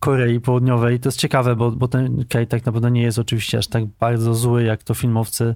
Korei 0.00 0.40
Południowej. 0.40 1.00
To 1.00 1.08
jest 1.08 1.18
ciekawe, 1.18 1.56
bo, 1.56 1.70
bo 1.70 1.88
ten 1.88 2.24
kraj 2.24 2.46
tak 2.46 2.66
naprawdę 2.66 2.90
nie 2.90 3.02
jest 3.02 3.18
oczywiście 3.18 3.58
aż 3.58 3.66
tak 3.66 3.86
bardzo 3.86 4.34
zły, 4.34 4.62
jak 4.62 4.82
to 4.82 4.94
filmowcy 4.94 5.54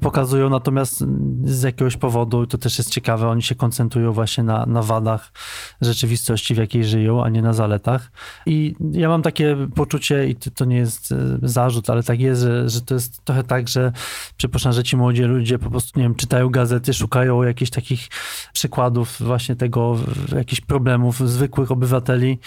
pokazują, 0.00 0.50
natomiast 0.50 1.04
z 1.44 1.62
jakiegoś 1.62 1.96
powodu, 1.96 2.46
to 2.46 2.58
też 2.58 2.78
jest 2.78 2.90
ciekawe, 2.90 3.28
oni 3.28 3.42
się 3.42 3.54
koncentrują 3.54 4.12
właśnie 4.12 4.44
na, 4.44 4.66
na 4.66 4.82
wadach 4.82 5.32
rzeczywistości, 5.80 6.54
w 6.54 6.58
jakiej 6.58 6.84
żyją, 6.84 7.24
a 7.24 7.28
nie 7.28 7.42
na 7.42 7.52
zaletach. 7.52 8.10
I 8.46 8.74
ja 8.92 9.08
mam 9.08 9.22
takie 9.22 9.56
poczucie, 9.74 10.28
i 10.28 10.36
to 10.36 10.64
nie 10.64 10.76
jest 10.76 11.12
e, 11.12 11.16
zarzut, 11.42 11.90
ale 11.90 12.02
tak 12.02 12.20
jest, 12.20 12.42
że, 12.42 12.68
że 12.68 12.80
to 12.80 12.94
jest 12.94 13.24
trochę 13.24 13.42
tak, 13.42 13.68
że 13.68 13.92
przypuszczam, 14.36 14.72
że 14.72 14.84
ci 14.84 14.96
młodzi 14.96 15.22
ludzie 15.22 15.58
po 15.58 15.70
prostu, 15.70 15.98
nie 15.98 16.04
wiem, 16.04 16.14
czytają 16.14 16.48
gazety, 16.48 16.94
szukają 16.94 17.42
jakichś 17.42 17.70
takich 17.70 18.08
przykładów 18.52 19.16
właśnie 19.20 19.56
tego, 19.56 19.96
jakichś 20.36 20.60
problemów 20.60 21.28
zwykłych 21.28 21.70
obywateli, 21.70 22.38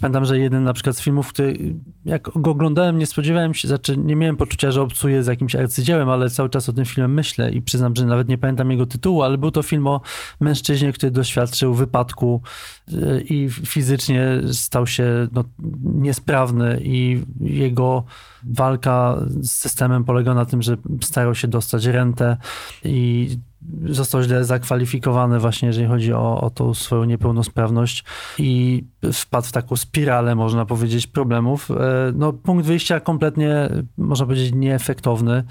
Pamiętam, 0.00 0.24
że 0.24 0.38
jeden 0.38 0.64
na 0.64 0.72
przykład 0.72 0.96
z 0.96 1.00
filmów, 1.00 1.28
który 1.28 1.74
jak 2.04 2.30
go 2.36 2.50
oglądałem, 2.50 2.98
nie 2.98 3.06
spodziewałem 3.06 3.54
się, 3.54 3.68
znaczy 3.68 3.96
nie 3.96 4.16
miałem 4.16 4.36
poczucia, 4.36 4.70
że 4.70 4.82
obcuję 4.82 5.22
z 5.22 5.26
jakimś 5.26 5.54
arcydziełem, 5.54 6.08
ale 6.08 6.30
cały 6.30 6.48
czas 6.50 6.68
o 6.68 6.72
tym 6.72 6.84
filmie 6.84 7.08
myślę 7.08 7.50
i 7.50 7.62
przyznam, 7.62 7.96
że 7.96 8.06
nawet 8.06 8.28
nie 8.28 8.38
pamiętam 8.38 8.70
jego 8.70 8.86
tytułu, 8.86 9.22
ale 9.22 9.38
był 9.38 9.50
to 9.50 9.62
film 9.62 9.86
o 9.86 10.00
mężczyźnie, 10.40 10.92
który 10.92 11.10
doświadczył 11.10 11.74
wypadku 11.74 12.42
e, 12.88 13.20
i 13.20 13.50
fizycznie 13.50 14.26
stał 14.52 14.86
się 14.86 15.28
no, 15.32 15.44
niesprawny 15.84 16.80
i 16.82 17.22
jego 17.40 18.04
walka 18.44 19.16
z 19.40 19.50
systemem 19.50 20.04
polega 20.04 20.34
na 20.34 20.44
tym, 20.44 20.62
że 20.62 20.76
starał 21.02 21.34
się 21.34 21.48
dostać 21.48 21.84
rentę 21.84 22.36
i 22.84 23.28
został 23.84 24.22
źle 24.22 24.44
zakwalifikowany 24.44 25.38
właśnie, 25.38 25.66
jeżeli 25.66 25.86
chodzi 25.86 26.12
o, 26.12 26.40
o 26.40 26.50
tą 26.50 26.74
swoją 26.74 27.04
niepełnosprawność 27.04 28.04
i 28.38 28.84
wpadł 29.12 29.46
w 29.46 29.52
taką 29.52 29.76
spiralę, 29.76 30.34
można 30.34 30.66
powiedzieć, 30.66 31.06
problemów. 31.06 31.70
E, 31.70 31.74
no, 32.14 32.32
punkt 32.32 32.66
wyjścia 32.66 33.00
kompletnie, 33.00 33.68
można 33.98 34.26
powiedzieć, 34.26 34.52
nieefektowny. 34.54 35.44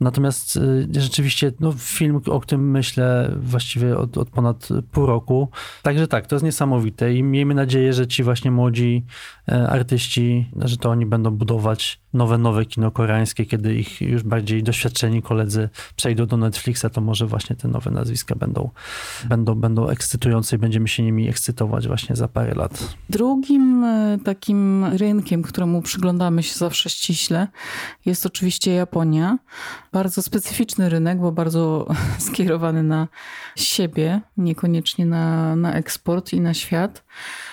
Natomiast 0.00 0.56
e, 0.56 0.60
rzeczywiście 1.00 1.52
no, 1.60 1.72
film, 1.78 2.20
o 2.26 2.40
którym 2.40 2.70
myślę 2.70 3.32
właściwie 3.40 3.98
od, 3.98 4.18
od 4.18 4.30
ponad 4.30 4.68
pół 4.92 5.06
roku. 5.06 5.48
Także 5.82 6.08
tak, 6.08 6.26
to 6.26 6.34
jest 6.34 6.44
niesamowite 6.44 7.14
i 7.14 7.22
miejmy 7.22 7.54
nadzieję, 7.54 7.92
że 7.92 8.06
ci 8.06 8.22
właśnie 8.22 8.50
młodzi 8.50 9.04
e, 9.48 9.68
artyści, 9.68 10.50
że 10.56 10.76
to 10.76 10.90
oni 10.90 11.06
będą 11.06 11.30
budować 11.30 12.00
nowe, 12.12 12.38
nowe 12.38 12.64
kino 12.64 12.90
koreańskie, 12.90 13.46
kiedy 13.46 13.74
ich 13.74 14.00
już 14.00 14.22
bardziej 14.22 14.62
doświadczeni 14.62 15.22
koledzy 15.22 15.68
przejdą 15.96 16.26
do 16.26 16.36
Netflixa, 16.36 16.84
to 16.92 17.00
może 17.00 17.26
właśnie 17.26 17.56
te 17.58 17.68
nowe 17.68 17.90
nazwiska 17.90 18.34
będą, 18.34 18.70
będą, 19.28 19.54
będą 19.54 19.88
ekscytujące 19.88 20.56
i 20.56 20.58
będziemy 20.58 20.88
się 20.88 21.02
nimi 21.02 21.28
ekscytować 21.28 21.88
właśnie 21.88 22.16
za 22.16 22.28
parę 22.28 22.54
lat. 22.54 22.96
Drugim 23.10 23.84
e, 23.84 24.18
takim 24.24 24.84
rynkiem, 24.84 25.42
któremu 25.42 25.82
przyglądamy 25.82 26.42
się 26.42 26.58
zawsze 26.58 26.90
ściśle, 26.90 27.48
jest 28.06 28.26
oczywiście 28.26 28.74
Japonia. 28.74 29.38
Bardzo 29.92 30.22
specyficzny 30.22 30.88
rynek, 30.88 31.18
bo 31.18 31.32
bardzo 31.32 31.86
skierowany 32.28 32.82
na 32.82 33.08
siebie, 33.56 34.20
niekoniecznie 34.36 35.06
na, 35.06 35.56
na 35.56 35.74
eksport 35.74 36.32
i 36.32 36.40
na 36.40 36.54
świat. 36.54 37.04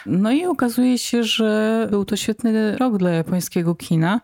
No 0.05 0.31
i 0.31 0.45
okazuje 0.45 0.97
się, 0.97 1.23
że 1.23 1.87
był 1.91 2.05
to 2.05 2.15
świetny 2.15 2.77
rok 2.77 2.97
dla 2.97 3.09
japońskiego 3.09 3.75
kina. 3.75 4.21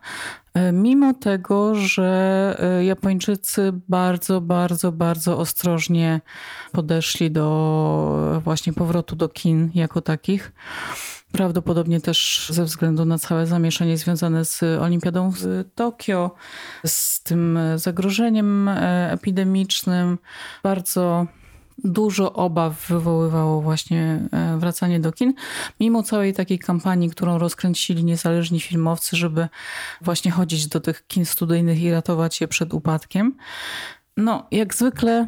E, 0.54 0.72
mimo 0.72 1.14
tego, 1.14 1.74
że 1.74 2.56
e, 2.58 2.84
Japończycy 2.84 3.72
bardzo, 3.88 4.40
bardzo, 4.40 4.92
bardzo 4.92 5.38
ostrożnie 5.38 6.20
podeszli 6.72 7.30
do 7.30 8.40
właśnie 8.44 8.72
powrotu 8.72 9.16
do 9.16 9.28
kin 9.28 9.70
jako 9.74 10.00
takich. 10.00 10.52
Prawdopodobnie 11.32 12.00
też 12.00 12.48
ze 12.52 12.64
względu 12.64 13.04
na 13.04 13.18
całe 13.18 13.46
zamieszanie 13.46 13.98
związane 13.98 14.44
z 14.44 14.62
Olimpiadą 14.62 15.30
w 15.30 15.64
Tokio, 15.74 16.34
z 16.86 17.22
tym 17.22 17.58
zagrożeniem 17.76 18.68
e, 18.68 19.12
epidemicznym. 19.12 20.18
Bardzo 20.62 21.26
dużo 21.78 22.32
obaw 22.32 22.86
wywoływało 22.88 23.60
właśnie 23.60 24.28
e, 24.32 24.58
wracanie 24.58 25.00
do 25.00 25.12
kin, 25.12 25.34
mimo 25.80 26.02
całej 26.02 26.34
takiej 26.34 26.58
kampanii, 26.58 27.10
którą 27.10 27.38
rozkręcili 27.38 28.04
niezależni 28.04 28.60
filmowcy, 28.60 29.16
żeby 29.16 29.48
właśnie 30.00 30.30
chodzić 30.30 30.66
do 30.66 30.80
tych 30.80 31.06
kin 31.06 31.24
studyjnych 31.24 31.82
i 31.82 31.90
ratować 31.90 32.40
je 32.40 32.48
przed 32.48 32.74
upadkiem. 32.74 33.34
No, 34.16 34.46
jak 34.50 34.74
zwykle 34.74 35.26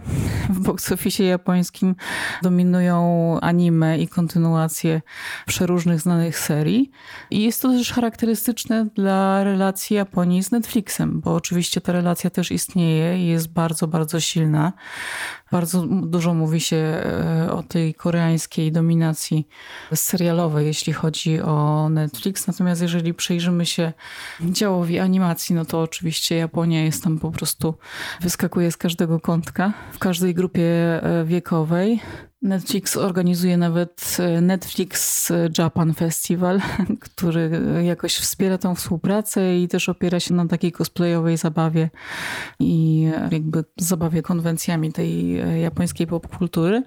w 0.50 0.60
box 0.60 0.92
office 0.92 1.24
japońskim 1.24 1.94
dominują 2.42 3.38
anime 3.40 3.98
i 3.98 4.08
kontynuacje 4.08 5.02
przeróżnych 5.46 6.00
znanych 6.00 6.38
serii. 6.38 6.90
I 7.30 7.42
jest 7.42 7.62
to 7.62 7.68
też 7.68 7.92
charakterystyczne 7.92 8.86
dla 8.94 9.44
relacji 9.44 9.96
Japonii 9.96 10.42
z 10.42 10.50
Netflixem, 10.50 11.20
bo 11.20 11.34
oczywiście 11.34 11.80
ta 11.80 11.92
relacja 11.92 12.30
też 12.30 12.52
istnieje 12.52 13.18
i 13.18 13.26
jest 13.26 13.52
bardzo, 13.52 13.86
bardzo 13.88 14.20
silna. 14.20 14.72
Bardzo 15.52 15.86
dużo 15.86 16.34
mówi 16.34 16.60
się 16.60 16.76
e, 16.76 17.52
o 17.52 17.62
tej 17.62 17.94
koreańskiej 17.94 18.72
dominacji 18.72 19.48
serialowej, 19.94 20.66
jeśli 20.66 20.92
chodzi 20.92 21.40
o 21.40 21.88
Netflix. 21.88 22.46
Natomiast 22.46 22.82
jeżeli 22.82 23.14
przyjrzymy 23.14 23.66
się 23.66 23.92
działowi 24.40 24.98
animacji, 24.98 25.54
no 25.54 25.64
to 25.64 25.80
oczywiście 25.80 26.36
Japonia 26.36 26.84
jest 26.84 27.04
tam 27.04 27.18
po 27.18 27.30
prostu, 27.30 27.74
wyskakuje 28.20 28.70
z 28.74 28.76
każdego 28.76 29.20
kątka, 29.20 29.72
w 29.92 29.98
każdej 29.98 30.34
grupie 30.34 30.62
e, 31.02 31.24
wiekowej. 31.24 32.00
Netflix 32.44 32.96
organizuje 32.96 33.56
nawet 33.56 34.16
e, 34.20 34.40
Netflix 34.40 35.32
Japan 35.58 35.94
Festival, 35.94 36.60
który 37.00 37.50
jakoś 37.82 38.16
wspiera 38.16 38.58
tą 38.58 38.74
współpracę 38.74 39.58
i 39.58 39.68
też 39.68 39.88
opiera 39.88 40.20
się 40.20 40.34
na 40.34 40.46
takiej 40.46 40.72
cosplayowej 40.72 41.36
zabawie 41.36 41.90
i 42.60 43.02
jakby 43.30 43.64
zabawie 43.76 44.22
konwencjami 44.22 44.92
tej 44.92 45.40
e, 45.40 45.60
japońskiej 45.60 46.06
popkultury. 46.06 46.82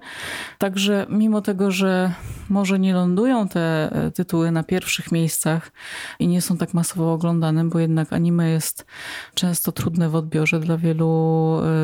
Także 0.58 1.06
mimo 1.10 1.40
tego, 1.40 1.70
że 1.70 2.12
może 2.48 2.78
nie 2.78 2.94
lądują 2.94 3.48
te 3.48 3.92
e, 3.92 4.10
tytuły 4.10 4.50
na 4.50 4.62
pierwszych 4.62 5.12
miejscach 5.12 5.72
i 6.18 6.28
nie 6.28 6.42
są 6.42 6.56
tak 6.56 6.74
masowo 6.74 7.12
oglądane, 7.12 7.64
bo 7.64 7.78
jednak 7.78 8.12
anime 8.12 8.50
jest 8.50 8.86
często 9.34 9.72
trudne 9.72 10.08
w 10.08 10.14
odbiorze 10.14 10.60
dla 10.60 10.76
wielu 10.76 11.08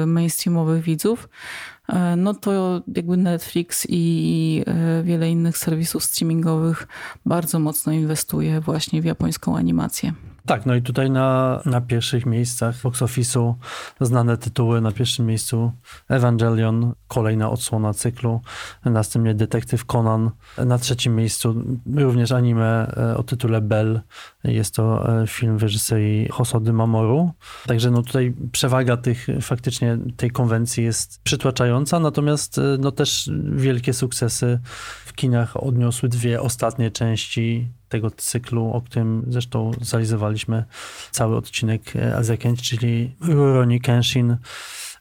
mainstreamowych 0.07 0.83
widzów, 0.83 1.29
E, 1.29 1.74
no 2.17 2.35
to 2.35 2.83
jakby 2.97 3.17
Netflix 3.17 3.87
i 3.89 4.65
e, 4.67 5.03
wiele 5.03 5.31
innych 5.31 5.59
serwisów 5.59 6.05
streamingowych 6.05 6.89
bardzo 7.27 7.59
mocno 7.59 7.93
inwestuje 7.93 8.61
właśnie 8.61 9.03
w 9.03 9.05
japońską 9.05 9.57
animację. 9.57 10.13
Tak, 10.47 10.67
no 10.67 10.75
i 10.75 10.83
tutaj 10.83 11.11
na, 11.11 11.61
na 11.65 11.81
pierwszych 11.81 12.27
miejscach 12.27 12.83
box 12.83 13.03
office'u 13.03 13.55
znane 14.01 14.37
tytuły. 14.37 14.81
Na 14.81 14.93
pierwszym 14.93 15.27
miejscu 15.27 15.73
Evangelion, 16.09 16.93
kolejna 17.09 17.51
odsłona 17.51 17.95
cyklu. 17.95 18.41
Następnie 18.85 19.35
Detektyw 19.35 19.85
Conan. 19.85 20.31
Na 20.59 20.79
trzecim 20.79 21.17
miejscu 21.17 21.55
również 21.97 22.33
anime 22.33 22.95
e, 22.97 23.17
o 23.17 23.23
tytule 23.23 23.61
Bell. 23.61 24.01
Jest 24.45 24.75
to 24.75 25.19
e, 25.23 25.27
film 25.27 25.59
w 25.59 25.63
reżyserii 25.63 26.29
Hosody 26.29 26.73
Mamoru. 26.73 27.33
Także 27.67 27.91
no 27.91 28.03
tutaj 28.03 28.35
przewaga 28.53 28.97
tych, 28.97 29.27
faktycznie 29.41 29.99
tej 30.17 30.31
konwencji 30.31 30.85
jest 30.85 31.23
przytłaczająca, 31.23 32.01
natomiast 32.01 32.59
e, 32.59 32.63
no 32.79 32.93
też 32.93 33.31
wielkie 33.53 33.93
sukcesy 33.93 34.61
w 35.07 35.13
kinach 35.13 35.65
odniosły 35.65 36.09
dwie 36.09 36.41
ostatnie 36.41 36.91
części 36.91 37.69
tego 37.95 38.11
cyklu, 38.11 38.71
o 38.73 38.81
którym 38.81 39.25
zresztą 39.29 39.71
zrealizowaliśmy 39.81 40.65
cały 41.11 41.37
odcinek 41.37 41.97
e, 41.97 42.17
Azekent, 42.17 42.63
czyli 42.63 43.17
Rurouni 43.21 43.81
Kenshin, 43.81 44.37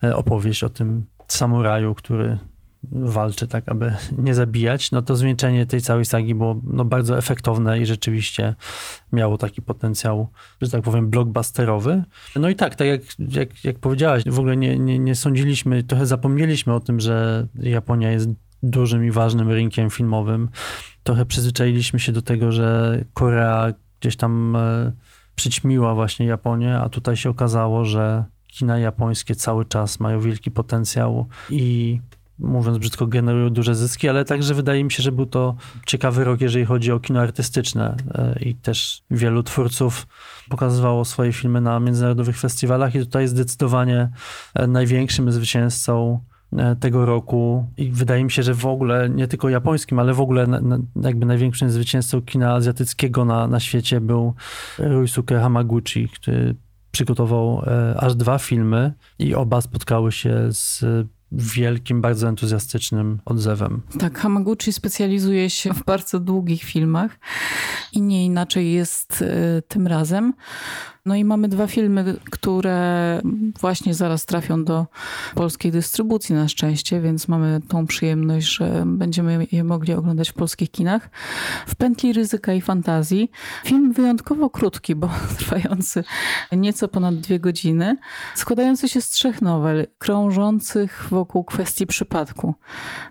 e, 0.04 0.16
opowieść 0.16 0.64
o 0.64 0.70
tym 0.70 1.06
samuraju, 1.28 1.96
który 1.96 2.38
walczy 2.92 3.48
tak, 3.48 3.70
aby 3.70 3.94
nie 4.18 4.34
zabijać, 4.34 4.92
no 4.92 5.02
to 5.02 5.16
zwieńczenie 5.16 5.66
tej 5.66 5.82
całej 5.82 6.06
sagi 6.06 6.36
było 6.36 6.62
no, 6.64 6.86
bardzo 6.86 7.18
efektowne 7.18 7.80
i 7.80 7.86
rzeczywiście 7.86 8.56
miało 9.12 9.38
taki 9.38 9.62
potencjał, 9.62 10.28
że 10.62 10.70
tak 10.70 10.82
powiem, 10.82 11.10
blockbusterowy. 11.10 12.04
No 12.36 12.50
i 12.50 12.56
tak, 12.56 12.76
tak 12.76 12.88
jak, 12.88 13.02
jak, 13.20 13.64
jak 13.64 13.80
powiedziałaś, 13.80 14.24
w 14.26 14.40
ogóle 14.40 14.58
nie, 14.58 14.80
nie, 14.80 15.00
nie 15.00 15.16
sądziliśmy, 15.16 15.84
trochę 15.84 16.06
zapomnieliśmy 16.06 16.74
o 16.74 16.80
tym, 16.80 17.00
że 17.00 17.48
Japonia 17.56 18.12
jest 18.12 18.30
dużym 18.64 19.06
i 19.06 19.12
ważnym 19.12 19.50
rynkiem 19.50 19.90
filmowym. 19.90 20.50
Trochę 21.04 21.26
przyzwyczailiśmy 21.26 22.00
się 22.00 22.12
do 22.12 22.22
tego, 22.22 22.52
że 22.52 23.00
Korea 23.14 23.74
gdzieś 24.00 24.16
tam 24.16 24.56
e, 24.56 24.92
przyćmiła 25.36 25.96
właśnie 25.96 26.26
Japonię, 26.26 26.78
a 26.78 26.90
tutaj 26.90 27.18
się 27.18 27.30
okazało, 27.30 27.86
że 27.86 28.24
kina 28.48 28.80
japońskie 28.80 29.36
cały 29.36 29.66
czas 29.66 30.00
mają 30.00 30.20
wielki 30.20 30.52
potencjał 30.52 31.28
i 31.50 32.00
mówiąc 32.40 32.78
brzydko, 32.78 33.08
generują 33.08 33.50
duże 33.50 33.76
zyski, 33.76 34.10
ale 34.10 34.26
także 34.26 34.54
wydaje 34.54 34.84
mi 34.84 34.92
się, 34.92 35.04
że 35.04 35.12
był 35.12 35.26
to 35.26 35.56
ciekawy 35.86 36.24
rok, 36.24 36.42
jeżeli 36.42 36.66
chodzi 36.66 36.92
o 36.92 37.00
kino 37.00 37.20
artystyczne 37.22 37.96
e, 38.14 38.40
i 38.40 38.56
też 38.56 39.04
wielu 39.12 39.44
twórców 39.44 40.08
pokazywało 40.50 41.06
swoje 41.06 41.34
filmy 41.34 41.62
na 41.62 41.80
międzynarodowych 41.80 42.40
festiwalach 42.40 42.96
i 42.96 43.00
tutaj 43.00 43.28
zdecydowanie 43.28 44.10
e, 44.54 44.68
największym 44.68 45.32
zwycięzcą 45.32 46.20
tego 46.80 47.06
roku 47.06 47.66
i 47.78 47.92
wydaje 47.92 48.24
mi 48.24 48.32
się, 48.32 48.44
że 48.44 48.54
w 48.54 48.66
ogóle, 48.66 49.10
nie 49.10 49.28
tylko 49.28 49.50
japońskim, 49.50 50.00
ale 50.00 50.14
w 50.14 50.22
ogóle 50.22 50.48
jakby 51.02 51.26
największym 51.26 51.70
zwycięzcą 51.70 52.22
kina 52.22 52.54
azjatyckiego 52.54 53.26
na, 53.26 53.48
na 53.48 53.60
świecie 53.60 54.02
był 54.02 54.34
Ruisuke 54.80 55.40
Hamaguchi, 55.40 56.10
który 56.10 56.56
przygotował 56.92 57.62
aż 57.98 58.16
dwa 58.16 58.40
filmy 58.40 58.94
i 59.20 59.36
oba 59.36 59.62
spotkały 59.62 60.12
się 60.12 60.48
z 60.52 60.86
wielkim, 61.32 62.02
bardzo 62.02 62.28
entuzjastycznym 62.28 63.20
odzewem. 63.26 63.82
Tak, 64.00 64.20
Hamaguchi 64.20 64.74
specjalizuje 64.74 65.50
się 65.50 65.74
w 65.74 65.84
bardzo 65.84 66.20
długich 66.20 66.64
filmach 66.64 67.20
i 67.92 68.02
nie 68.02 68.26
inaczej 68.26 68.72
jest 68.72 69.24
tym 69.68 69.88
razem. 69.88 70.34
No 71.06 71.16
i 71.16 71.26
mamy 71.26 71.48
dwa 71.48 71.68
filmy, 71.68 72.16
które 72.32 73.22
właśnie 73.60 73.94
zaraz 73.94 74.26
trafią 74.26 74.64
do 74.64 74.86
polskiej 75.36 75.72
dystrybucji 75.72 76.36
na 76.36 76.48
szczęście, 76.48 77.02
więc 77.02 77.28
mamy 77.28 77.62
tą 77.68 77.88
przyjemność, 77.88 78.48
że 78.48 78.84
będziemy 78.86 79.48
je 79.52 79.64
mogli 79.64 79.94
oglądać 79.94 80.30
w 80.30 80.34
polskich 80.34 80.72
kinach. 80.72 81.10
W 81.68 81.76
pętli 81.76 82.14
ryzyka 82.14 82.54
i 82.54 82.62
fantazji. 82.62 83.32
Film 83.66 83.94
wyjątkowo 83.94 84.50
krótki, 84.50 84.96
bo 84.96 85.10
trwający 85.40 86.04
nieco 86.52 86.88
ponad 86.88 87.16
dwie 87.16 87.40
godziny, 87.40 87.98
składający 88.36 88.90
się 88.90 89.02
z 89.02 89.10
trzech 89.10 89.42
nowel, 89.42 89.88
krążących 89.98 91.08
wokół 91.10 91.44
kwestii 91.44 91.88
przypadku. 91.88 92.54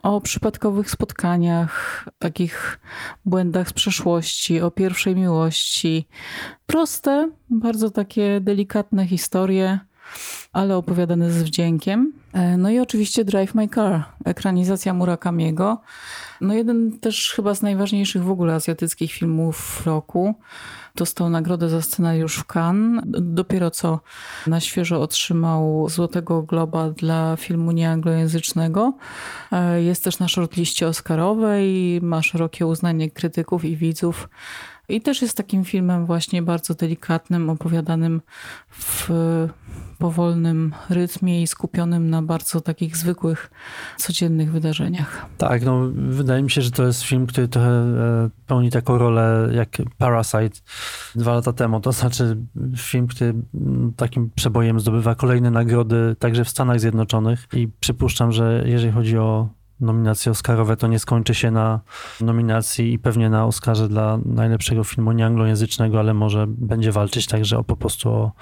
O 0.02 0.20
przypadkowych 0.20 0.90
spotkaniach, 0.90 2.04
takich 2.18 2.80
błędach 3.25 3.68
z 3.68 3.72
przeszłości, 3.72 4.61
o 4.61 4.70
pierwszej 4.70 5.16
miłości, 5.16 6.08
proste, 6.66 7.30
bardzo 7.52 7.90
takie 7.90 8.40
delikatne 8.40 9.06
historie, 9.06 9.78
ale 10.52 10.76
opowiadane 10.76 11.30
z 11.30 11.42
wdziękiem. 11.42 12.12
E, 12.32 12.56
no 12.56 12.71
i 12.71 12.78
oczywiście 12.78 13.25
Drive 13.25 13.54
My 13.54 13.68
Car, 13.68 14.04
ekranizacja 14.25 14.94
Murakamiego. 14.94 15.80
No 16.40 16.54
jeden 16.54 16.99
też 16.99 17.32
chyba 17.37 17.54
z 17.54 17.62
najważniejszych 17.62 18.25
w 18.25 18.30
ogóle 18.30 18.54
azjatyckich 18.54 19.12
filmów 19.12 19.87
roku. 19.87 20.35
Dostał 20.97 21.30
nagrodę 21.30 21.68
za 21.68 21.82
scenariusz 21.82 22.37
w 22.37 22.44
Cannes. 22.47 23.04
Dopiero 23.21 23.71
co 23.71 24.00
na 24.47 24.61
świeżo 24.61 25.00
otrzymał 25.00 25.88
Złotego 25.88 26.42
Globa 26.42 26.90
dla 26.90 27.37
filmu 27.37 27.73
nieanglojęzycznego. 27.73 28.92
E, 29.52 29.82
jest 29.82 30.04
też 30.04 30.18
na 30.18 30.28
shortliście 30.28 30.88
oscarowej, 30.88 32.00
ma 32.02 32.23
szerokie 32.23 32.66
uznanie 32.66 33.11
krytyków 33.11 33.64
i 33.64 33.76
widzów. 33.76 34.28
I 34.92 35.00
też 35.00 35.22
jest 35.22 35.37
takim 35.37 35.64
filmem 35.64 36.06
właśnie 36.06 36.42
bardzo 36.42 36.75
delikatnym, 36.75 37.50
opowiadanym 37.50 38.20
w 38.68 39.08
powolnym 39.99 40.75
rytmie 40.90 41.42
i 41.42 41.46
skupionym 41.46 42.11
na 42.11 42.22
bardzo 42.22 42.61
takich 42.61 42.96
zwykłych, 42.96 43.50
codziennych 43.96 44.52
wydarzeniach. 44.52 45.26
Tak, 45.38 45.64
no 45.64 45.80
wydaje 45.94 46.42
mi 46.42 46.50
się, 46.50 46.62
że 46.62 46.70
to 46.70 46.87
jest 46.87 47.02
film, 47.02 47.26
który 47.26 47.49
trochę 47.49 47.70
e, 47.70 48.30
pełni 48.46 48.70
taką 48.70 48.99
rolę 48.99 49.49
jak 49.52 49.76
Parasite 49.99 50.61
dwa 51.14 51.34
lata 51.34 51.52
temu. 51.52 51.80
To 51.80 51.92
znaczy 51.92 52.37
film, 52.76 53.06
który 53.06 53.34
takim 53.96 54.30
przebojem 54.34 54.80
zdobywa 54.80 55.14
kolejne 55.14 55.50
nagrody 55.50 56.16
także 56.18 56.44
w 56.44 56.49
Stanach 56.49 56.80
Zjednoczonych 56.80 57.49
i 57.52 57.68
przypuszczam, 57.80 58.32
że 58.32 58.64
jeżeli 58.66 58.92
chodzi 58.92 59.18
o 59.18 59.49
nominacje 59.82 60.32
Oscarowe, 60.32 60.76
to 60.76 60.86
nie 60.86 60.98
skończy 60.98 61.34
się 61.34 61.50
na 61.50 61.80
nominacji 62.20 62.92
i 62.92 62.98
pewnie 62.98 63.30
na 63.30 63.46
Oscarze 63.46 63.88
dla 63.88 64.18
najlepszego 64.25 64.84
filmu 64.84 65.12
nieanglojęzycznego, 65.12 65.99
ale 65.99 66.14
może 66.14 66.47
będzie 66.49 66.92
walczyć 66.92 67.26
także 67.26 67.58
o 67.58 67.64
po 67.64 67.76
prostu 67.76 68.10
o, 68.10 68.32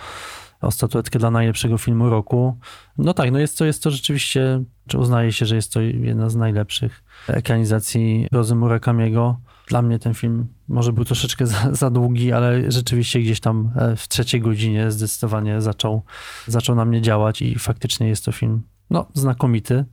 o 0.60 0.70
statuetkę 0.70 1.18
dla 1.18 1.30
najlepszego 1.30 1.78
filmu 1.78 2.10
roku. 2.10 2.58
No 2.98 3.14
tak, 3.14 3.32
no 3.32 3.38
jest 3.38 3.58
to, 3.58 3.64
jest 3.64 3.82
to 3.82 3.90
rzeczywiście, 3.90 4.62
czy 4.88 4.98
uznaje 4.98 5.32
się, 5.32 5.46
że 5.46 5.56
jest 5.56 5.72
to 5.72 5.80
jedna 5.80 6.28
z 6.28 6.36
najlepszych 6.36 7.02
ekranizacji 7.28 8.28
Rozy 8.32 8.54
Murakamiego. 8.54 9.40
Dla 9.68 9.82
mnie 9.82 9.98
ten 9.98 10.14
film 10.14 10.46
może 10.68 10.92
był 10.92 11.04
troszeczkę 11.04 11.46
za, 11.52 11.74
za, 11.74 11.90
długi, 11.90 12.32
ale 12.32 12.72
rzeczywiście 12.72 13.20
gdzieś 13.20 13.40
tam 13.40 13.72
e, 13.76 13.96
w 13.96 14.08
trzeciej 14.08 14.40
godzinie 14.40 14.90
zdecydowanie 14.90 15.60
zaczął, 15.60 16.02
zaczął 16.46 16.76
na 16.76 16.84
mnie 16.84 17.02
działać 17.02 17.42
i 17.42 17.58
faktycznie 17.58 18.08
jest 18.08 18.24
to 18.24 18.32
film 18.32 18.62
no, 18.90 19.06
znakomity, 19.14 19.84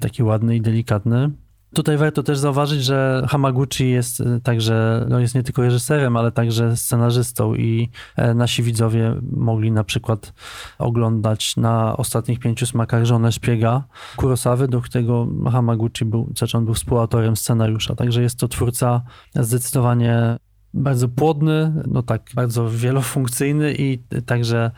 taki 0.00 0.22
ładny 0.22 0.56
i 0.56 0.60
delikatny. 0.60 1.30
Tutaj 1.74 1.96
warto 1.96 2.22
też 2.22 2.38
zauważyć, 2.38 2.84
że 2.84 3.26
Hamaguchi 3.28 3.90
jest 3.90 4.20
e, 4.20 4.40
także, 4.40 5.06
no 5.08 5.20
jest 5.20 5.34
nie 5.34 5.42
tylko 5.42 5.62
reżyserem, 5.62 6.16
ale 6.16 6.32
także 6.32 6.76
scenarzystą 6.76 7.54
i 7.54 7.90
e, 8.16 8.34
nasi 8.34 8.62
widzowie 8.62 9.14
mogli 9.32 9.72
na 9.72 9.84
przykład 9.84 10.32
oglądać 10.78 11.56
na 11.56 11.96
ostatnich 11.96 12.38
pięciu 12.38 12.66
smakach 12.66 13.04
żonę 13.04 13.32
szpiega 13.32 13.84
Kurosawy, 14.16 14.68
do 14.68 14.80
którego 14.80 15.28
Hamaguchi 15.52 16.04
był, 16.04 16.32
zresztą 16.36 16.64
był 16.64 16.74
współautorem 16.74 17.36
scenariusza. 17.36 17.94
Także 17.94 18.22
jest 18.22 18.38
to 18.38 18.48
twórca 18.48 19.02
zdecydowanie 19.34 20.36
bardzo 20.74 21.08
płodny, 21.08 21.72
no 21.86 22.02
tak, 22.02 22.22
bardzo 22.34 22.70
wielofunkcyjny 22.70 23.74
i 23.78 23.98
także 24.26 24.70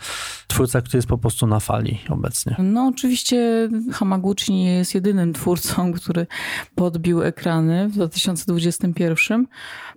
twórca, 0.47 0.81
który 0.81 0.99
jest 0.99 1.09
po 1.09 1.19
prostu 1.19 1.47
na 1.47 1.61
fali 1.61 1.99
obecnie. 2.09 2.57
No 2.59 2.87
oczywiście 2.87 3.69
Hamaguchi 3.93 4.53
nie 4.53 4.75
jest 4.75 4.95
jedynym 4.95 5.33
twórcą, 5.33 5.93
który 5.93 6.27
podbił 6.75 7.23
ekrany 7.23 7.89
w 7.89 7.93
2021. 7.93 9.47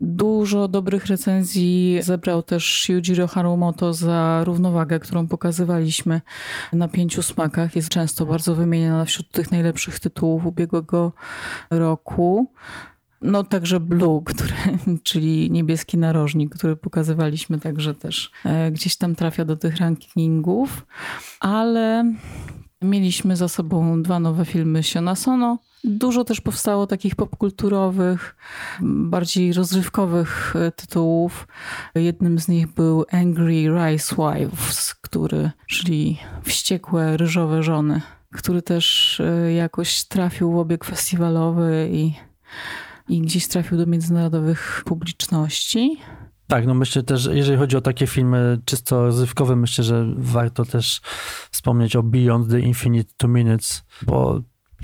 Dużo 0.01 0.67
dobrych 0.67 1.06
recenzji 1.06 1.99
zebrał 2.04 2.43
też 2.43 2.89
Yujiro 2.89 3.27
Harumoto 3.27 3.93
za 3.93 4.43
równowagę, 4.43 4.99
którą 4.99 5.27
pokazywaliśmy 5.27 6.21
na 6.73 6.88
pięciu 6.88 7.23
smakach. 7.23 7.75
Jest 7.75 7.89
często 7.89 8.25
bardzo 8.25 8.56
wymieniana 8.56 9.06
wśród 9.06 9.32
tych 9.32 9.51
najlepszych 9.51 9.99
tytułów 9.99 10.45
ubiegłego 10.45 11.12
roku. 11.69 12.51
No 13.22 13.44
także 13.44 13.80
Blue, 13.80 14.22
który, 14.26 14.54
czyli 15.04 15.52
niebieski 15.52 15.98
narożnik, 15.98 16.56
który 16.56 16.76
pokazywaliśmy 16.76 17.60
także 17.60 17.96
też 17.96 18.32
e, 18.46 18.72
gdzieś 18.72 18.96
tam 18.96 19.16
trafia 19.16 19.46
do 19.46 19.56
tych 19.56 19.78
rankingów, 19.78 20.86
ale 21.40 22.14
mieliśmy 22.82 23.36
za 23.36 23.48
sobą 23.48 24.02
dwa 24.02 24.20
nowe 24.20 24.46
filmy 24.46 24.84
Siona 24.84 25.16
Sono. 25.16 25.58
Dużo 25.84 26.24
też 26.24 26.42
powstało 26.42 26.88
takich 26.88 27.16
popkulturowych, 27.16 28.36
bardziej 28.82 29.54
rozrywkowych 29.54 30.54
e, 30.56 30.72
tytułów. 30.72 31.48
Jednym 31.96 32.40
z 32.40 32.48
nich 32.48 32.68
był 32.68 33.06
Angry 33.12 33.66
Rice 33.70 34.16
Wives, 34.16 34.94
który, 34.94 35.52
czyli 35.68 36.18
wściekłe 36.44 37.18
ryżowe 37.18 37.64
żony, 37.64 38.02
który 38.34 38.62
też 38.62 39.20
e, 39.20 39.54
jakoś 39.54 40.04
trafił 40.04 40.52
w 40.52 40.58
obieg 40.58 40.86
festiwalowy 40.86 41.90
i 41.92 42.14
i 43.12 43.21
gdzieś 43.21 43.47
trafił 43.47 43.78
do 43.78 43.86
międzynarodowych 43.86 44.84
publiczności. 44.86 45.97
Tak, 46.47 46.65
no 46.65 46.74
myślę 46.74 47.04
też, 47.04 47.30
jeżeli 47.32 47.58
chodzi 47.58 47.78
o 47.78 47.82
takie 47.82 48.08
filmy 48.08 48.60
czysto 48.65 49.02
rozrywkowe, 49.02 49.56
myślę, 49.56 49.84
że 49.84 50.13
warto 50.17 50.65
też 50.65 51.02
wspomnieć 51.52 51.95
o 51.95 52.04
Beyond 52.04 52.50
the 52.50 52.60
Infinite 52.60 53.13
Two 53.17 53.28
Minutes, 53.28 53.84
bo 54.02 54.41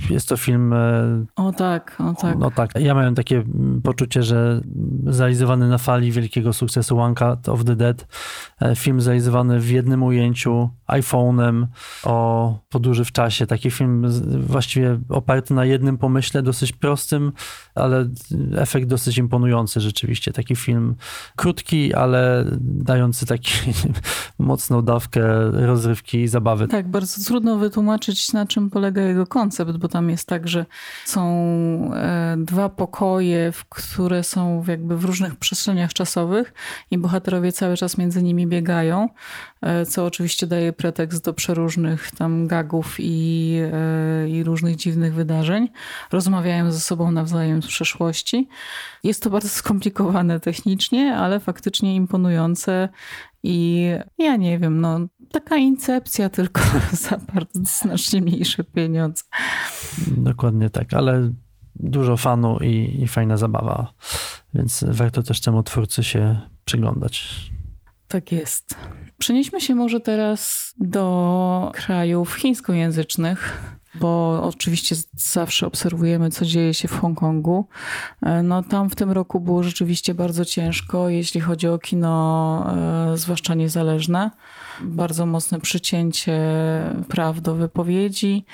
jest 0.10 0.29
to 0.29 0.38
film. 0.38 0.73
E, 0.73 1.25
o 1.36 1.51
tak, 1.51 1.95
o 1.99 2.13
tak. 2.13 2.38
No 2.39 2.51
tak. 2.51 2.71
Ja 2.79 2.93
miałem 2.93 3.15
takie 3.15 3.43
poczucie, 3.83 4.23
że 4.23 4.62
zrealizowany 5.05 5.69
na 5.69 5.77
fali 5.77 6.12
wielkiego 6.12 6.53
sukcesu 6.53 6.99
One 6.99 7.15
Cut 7.15 7.49
of 7.49 7.63
the 7.63 7.75
Dead, 7.75 8.07
e, 8.62 8.75
film 8.75 9.01
zrealizowany 9.01 9.60
w 9.60 9.69
jednym 9.69 10.03
ujęciu 10.03 10.69
iPhone'em 10.88 11.65
o 12.03 12.60
podróży 12.69 13.05
w 13.05 13.12
czasie. 13.12 13.47
Taki 13.47 13.71
film 13.71 14.05
właściwie 14.39 14.99
oparty 15.10 15.53
na 15.53 15.65
jednym 15.65 15.97
pomyśle, 15.97 16.41
dosyć 16.41 16.71
prostym, 16.71 17.31
ale 17.75 18.05
efekt 18.55 18.88
dosyć 18.88 19.17
imponujący 19.17 19.81
rzeczywiście. 19.81 20.33
Taki 20.33 20.55
film 20.55 20.95
krótki, 21.36 21.93
ale 21.93 22.45
dający 22.62 23.25
taki 23.25 23.51
mocną 24.39 24.81
dawkę 24.81 25.51
rozrywki 25.51 26.21
i 26.21 26.27
zabawy. 26.27 26.67
Tak, 26.67 26.88
bardzo 26.88 27.23
trudno 27.23 27.57
wytłumaczyć, 27.57 28.33
na 28.33 28.45
czym 28.45 28.69
polega 28.69 29.01
jego 29.01 29.27
koncept, 29.27 29.77
bo 29.77 29.87
tam 29.88 30.10
jest 30.10 30.28
tak, 30.28 30.47
że 30.47 30.65
są 31.06 31.23
e, 31.93 32.36
dwa 32.38 32.69
pokoje, 32.69 33.54
które 33.69 34.23
są 34.23 34.63
jakby 34.67 34.97
w 34.97 35.06
różnych 35.06 35.36
przestrzeniach 35.36 35.93
czasowych 35.93 36.54
i 36.91 36.97
bohaterowie 36.97 37.52
cały 37.52 37.78
czas 37.78 37.97
między 37.97 38.23
nimi 38.23 38.47
biegają, 38.47 39.10
e, 39.62 39.86
co 39.86 40.06
oczywiście 40.06 40.47
daje 40.47 40.73
pretekst 40.73 41.26
do 41.26 41.34
przeróżnych 41.34 42.12
tam 42.12 42.47
gagów 42.47 42.95
i, 43.00 43.58
e, 43.73 44.30
i 44.30 44.43
różnych 44.43 44.76
dziwnych 44.76 45.13
wydarzeń. 45.13 45.69
Rozmawiają 46.12 46.71
ze 46.71 46.80
sobą 46.80 47.12
nawzajem 47.12 47.62
z 47.63 47.67
przeszłości. 47.67 48.47
Jest 49.04 49.23
to 49.23 49.30
bardzo 49.30 49.50
skomplikowane 49.50 50.39
technicznie, 50.39 51.15
ale 51.15 51.39
faktycznie 51.39 51.95
imponujące 51.95 52.89
I 53.49 53.88
ja 54.17 54.36
nie 54.36 54.60
wiem, 54.60 54.81
no 54.81 54.99
taka 55.31 55.57
incepcja 55.57 56.29
tylko 56.29 56.62
za 57.07 57.17
bardzo 57.33 57.60
znacznie 57.63 58.21
mniejsze 58.21 58.63
pieniądze. 58.63 59.23
Dokładnie 60.07 60.69
tak, 60.69 60.93
ale 60.93 61.31
dużo 61.75 62.17
fanu 62.17 62.57
i, 62.62 63.01
i 63.01 63.07
fajna 63.07 63.38
zabawa, 63.38 63.93
więc 64.53 64.86
warto 64.88 65.23
też 65.23 65.41
temu 65.41 65.63
twórcy 65.63 66.03
się 66.03 66.39
przyglądać. 66.65 67.27
Tak 68.07 68.31
jest. 68.31 68.75
Przenieśmy 69.17 69.62
się 69.62 69.75
może 69.75 69.99
teraz 69.99 70.73
do 70.79 71.71
krajów 71.75 72.33
chińskojęzycznych 72.33 73.62
bo 73.99 74.43
oczywiście 74.43 74.95
zawsze 75.15 75.67
obserwujemy, 75.67 76.29
co 76.29 76.45
dzieje 76.45 76.73
się 76.73 76.88
w 76.88 76.99
Hongkongu. 76.99 77.67
E, 78.21 78.43
no 78.43 78.63
tam 78.63 78.89
w 78.89 78.95
tym 78.95 79.12
roku 79.12 79.39
było 79.39 79.63
rzeczywiście 79.63 80.13
bardzo 80.13 80.45
ciężko, 80.45 81.10
jeśli 81.10 81.41
chodzi 81.41 81.67
o 81.67 81.79
kino, 81.79 82.65
e, 83.13 83.17
zwłaszcza 83.17 83.53
niezależne. 83.53 84.31
Bardzo 84.81 85.25
mocne 85.25 85.60
przycięcie 85.60 86.39
praw 87.07 87.41
do 87.41 87.55
wypowiedzi. 87.55 88.45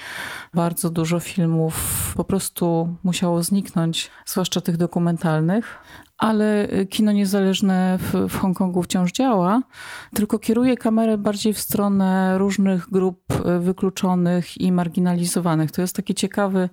Bardzo 0.53 0.89
dużo 0.89 1.19
filmów 1.19 2.13
po 2.17 2.23
prostu 2.23 2.95
musiało 3.03 3.43
zniknąć, 3.43 4.11
zwłaszcza 4.25 4.61
tych 4.61 4.77
dokumentalnych 4.77 5.79
ale 6.23 6.67
kino 6.89 7.11
niezależne 7.11 7.99
w, 7.99 8.13
w 8.29 8.37
Hongkongu 8.37 8.83
wciąż 8.83 9.11
działa, 9.11 9.61
tylko 10.13 10.39
kieruje 10.39 10.77
kamerę 10.77 11.17
bardziej 11.17 11.53
w 11.53 11.59
stronę 11.59 12.37
różnych 12.37 12.89
grup 12.89 13.19
wykluczonych 13.59 14.61
i 14.61 14.71
marginalizowanych. 14.71 15.71
To 15.71 15.81
jest 15.81 15.95
taki 15.95 16.13
ciekawy, 16.13 16.69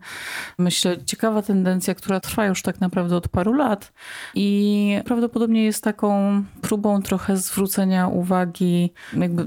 myślę, 0.59 1.05
ciekawa 1.05 1.43
tendencja, 1.43 1.95
która 1.95 2.21
trwa 2.21 2.47
już 2.47 2.63
tak 2.63 2.81
naprawdę 2.81 3.17
od 3.17 3.29
paru 3.29 3.53
lat 3.53 3.93
i 4.35 4.99
prawdopodobnie 5.05 5.65
jest 5.65 5.85
taką 5.85 6.43
próbą 6.61 7.03
trochę 7.03 7.37
zwrócenia 7.37 8.09
uwagi, 8.09 8.93
jakby 9.17 9.47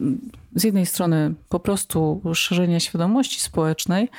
z 0.56 0.64
jednej 0.64 0.86
strony 0.86 1.34
po 1.50 1.60
prostu 1.60 2.22
szerzenia 2.34 2.80
świadomości 2.80 3.40
społecznej, 3.40 4.10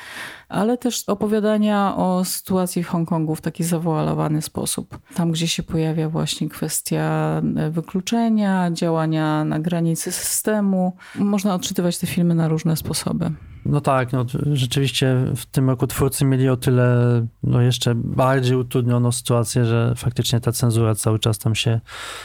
ale 0.48 0.78
też 0.78 1.04
opowiadania 1.06 1.96
o 1.96 2.24
sytuacji 2.24 2.82
w 2.82 2.88
Hongkongu 2.88 3.34
w 3.34 3.40
taki 3.40 3.64
zawoalowany 3.64 4.42
sposób. 4.42 4.98
Tam, 5.14 5.32
gdzie 5.32 5.48
się 5.48 5.62
pojawia 5.62 6.08
właśnie 6.08 6.48
kwestia 6.48 7.42
wykluczenia, 7.70 8.70
działania 8.70 9.44
na 9.44 9.60
granicy 9.60 10.12
systemu, 10.12 10.96
można 11.14 11.54
odczytywać 11.54 11.98
te 11.98 12.06
filmy 12.06 12.34
na 12.34 12.48
różne 12.48 12.76
sposoby. 12.76 13.30
No 13.66 13.80
tak, 13.80 14.12
no, 14.12 14.26
rzeczywiście 14.52 15.16
w 15.36 15.46
tym 15.46 15.70
roku 15.70 15.86
twórcy 15.86 16.24
mieli 16.24 16.48
o 16.48 16.56
tyle 16.56 17.26
no, 17.42 17.60
jeszcze 17.60 17.94
bardziej 17.94 18.56
utrudnioną 18.56 19.12
sytuację, 19.12 19.64
że 19.64 19.94
faktycznie 19.96 20.40
ta 20.40 20.52
cenzura 20.52 20.94
cały 20.94 21.18
czas 21.18 21.38
tam 21.38 21.54
się 21.54 21.80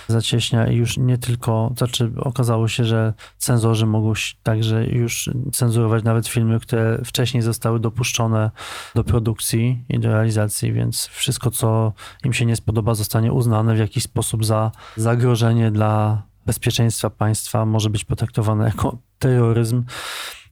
zacieśnia 0.08 0.68
i 0.68 0.76
już 0.76 0.98
nie 0.98 1.18
tylko, 1.18 1.74
znaczy 1.78 2.12
okazało 2.18 2.68
się, 2.68 2.86
że 2.86 3.14
cenzorzy 3.38 3.86
mogą 3.86 4.14
także 4.44 4.86
już 4.86 5.30
cenzurować 5.52 6.04
nawet 6.04 6.28
filmy, 6.28 6.60
które 6.60 7.02
wcześniej 7.06 7.44
zostały 7.44 7.80
dopuszczone 7.80 8.52
do 8.96 9.04
produkcji 9.04 9.84
i 9.90 10.00
do 10.00 10.12
realizacji, 10.12 10.74
więc 10.74 11.06
wszystko, 11.06 11.52
co 11.52 11.94
im 12.26 12.34
się 12.34 12.46
nie 12.46 12.56
spodoba, 12.56 12.96
zostanie 12.96 13.34
uznane 13.34 13.76
w 13.76 13.80
jakiś 13.80 14.04
sposób 14.04 14.46
za 14.46 14.72
zagrożenie 14.96 15.72
dla 15.72 16.22
bezpieczeństwa 16.46 17.10
państwa, 17.10 17.66
może 17.66 17.90
być 17.90 18.06
potraktowane 18.06 18.66
jako 18.66 18.98
terroryzm. 19.20 19.84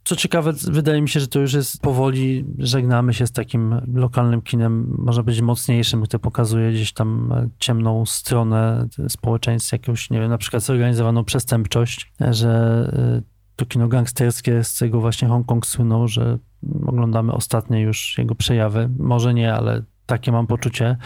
Co 0.08 0.16
ciekawe, 0.16 0.54
wydaje 0.54 1.02
mi 1.02 1.10
się, 1.10 1.20
że 1.20 1.28
to 1.28 1.40
już 1.40 1.54
jest 1.54 1.82
powoli, 1.82 2.46
żegnamy 2.58 3.14
się 3.14 3.28
z 3.28 3.32
takim 3.32 3.82
lokalnym 3.94 4.42
kinem, 4.42 4.96
można 4.98 5.24
być 5.24 5.42
mocniejszym, 5.42 6.02
które 6.04 6.20
pokazuje 6.20 6.72
gdzieś 6.72 6.94
tam 6.94 7.34
ciemną 7.60 8.06
stronę 8.06 8.88
społeczeństwa, 9.10 9.76
jakąś, 9.76 10.10
nie 10.10 10.20
wiem, 10.20 10.30
na 10.30 10.38
przykład 10.38 10.64
zorganizowaną 10.64 11.24
przestępczość, 11.24 12.14
że 12.32 12.84
y, 13.20 13.24
to 13.56 13.66
kino 13.66 13.88
gangsterskie, 13.88 14.64
z 14.64 14.78
tego 14.78 15.02
właśnie 15.02 15.28
Hongkong 15.28 15.66
słynął, 15.66 16.08
że 16.08 16.38
oglądamy 16.86 17.34
ostatnie 17.34 17.82
już 17.82 18.18
jego 18.18 18.36
przejawy. 18.36 18.90
Może 19.00 19.34
nie, 19.34 19.54
ale 19.54 19.84
takie 20.08 20.32
mam 20.32 20.48
poczucie. 20.48 20.98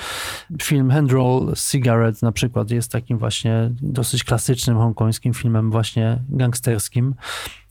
Film 0.61 0.91
Hand 0.91 1.11
Roll 1.11 1.53
Cigarette 1.71 2.19
na 2.21 2.31
przykład 2.31 2.71
jest 2.71 2.91
takim 2.91 3.17
właśnie 3.17 3.71
dosyć 3.81 4.23
klasycznym 4.23 4.77
hongkońskim 4.77 5.33
filmem 5.33 5.71
właśnie 5.71 6.21
gangsterskim 6.29 7.15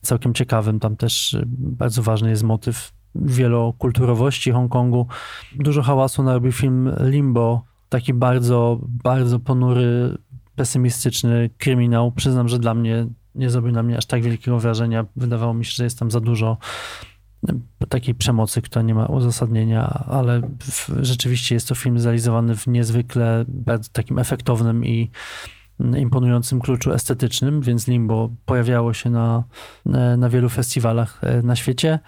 całkiem 0.02 0.34
ciekawym. 0.34 0.80
Tam 0.80 0.96
też 0.96 1.34
y, 1.34 1.42
bardzo 1.46 2.02
ważny 2.02 2.30
jest 2.30 2.42
motyw 2.42 2.92
wielokulturowości 3.14 4.52
Hongkongu. 4.52 5.06
Dużo 5.54 5.82
hałasu 5.82 6.22
narobił 6.22 6.52
film 6.52 6.92
Limbo, 7.00 7.64
taki 7.88 8.14
bardzo, 8.14 8.78
bardzo 8.82 9.38
ponury, 9.38 10.18
pesymistyczny 10.56 11.50
kryminał. 11.58 12.12
Przyznam, 12.12 12.48
że 12.48 12.58
dla 12.58 12.74
mnie 12.74 13.06
nie 13.34 13.50
zrobił 13.50 13.72
na 13.72 13.82
mnie 13.82 13.96
aż 13.96 14.06
tak 14.06 14.22
wielkiego 14.22 14.58
wrażenia. 14.58 15.06
Wydawało 15.16 15.54
mi 15.54 15.64
się, 15.64 15.72
że 15.72 15.84
jest 15.84 15.98
tam 15.98 16.10
za 16.10 16.20
dużo 16.20 16.56
takiej 17.88 18.14
przemocy, 18.14 18.62
która 18.62 18.83
nie 18.83 18.94
ma 18.94 19.07
uzasadnienia, 19.07 20.05
ale 20.09 20.40
w, 20.59 20.90
rzeczywiście 21.00 21.55
jest 21.55 21.68
to 21.68 21.74
film 21.74 21.98
zrealizowany 21.98 22.57
w 22.57 22.66
niezwykle 22.66 23.44
takim 23.92 24.18
efektownym 24.18 24.85
i 24.85 25.11
imponującym 25.81 26.61
kluczu 26.61 26.92
estetycznym, 26.92 27.61
więc 27.61 27.88
Limbo 27.88 28.31
pojawiało 28.44 28.94
się 28.94 29.11
na, 29.11 29.44
na 30.18 30.29
wielu 30.29 30.48
festiwalach 30.48 31.24
e, 31.24 31.42
na 31.42 31.57
świecie. 31.57 31.98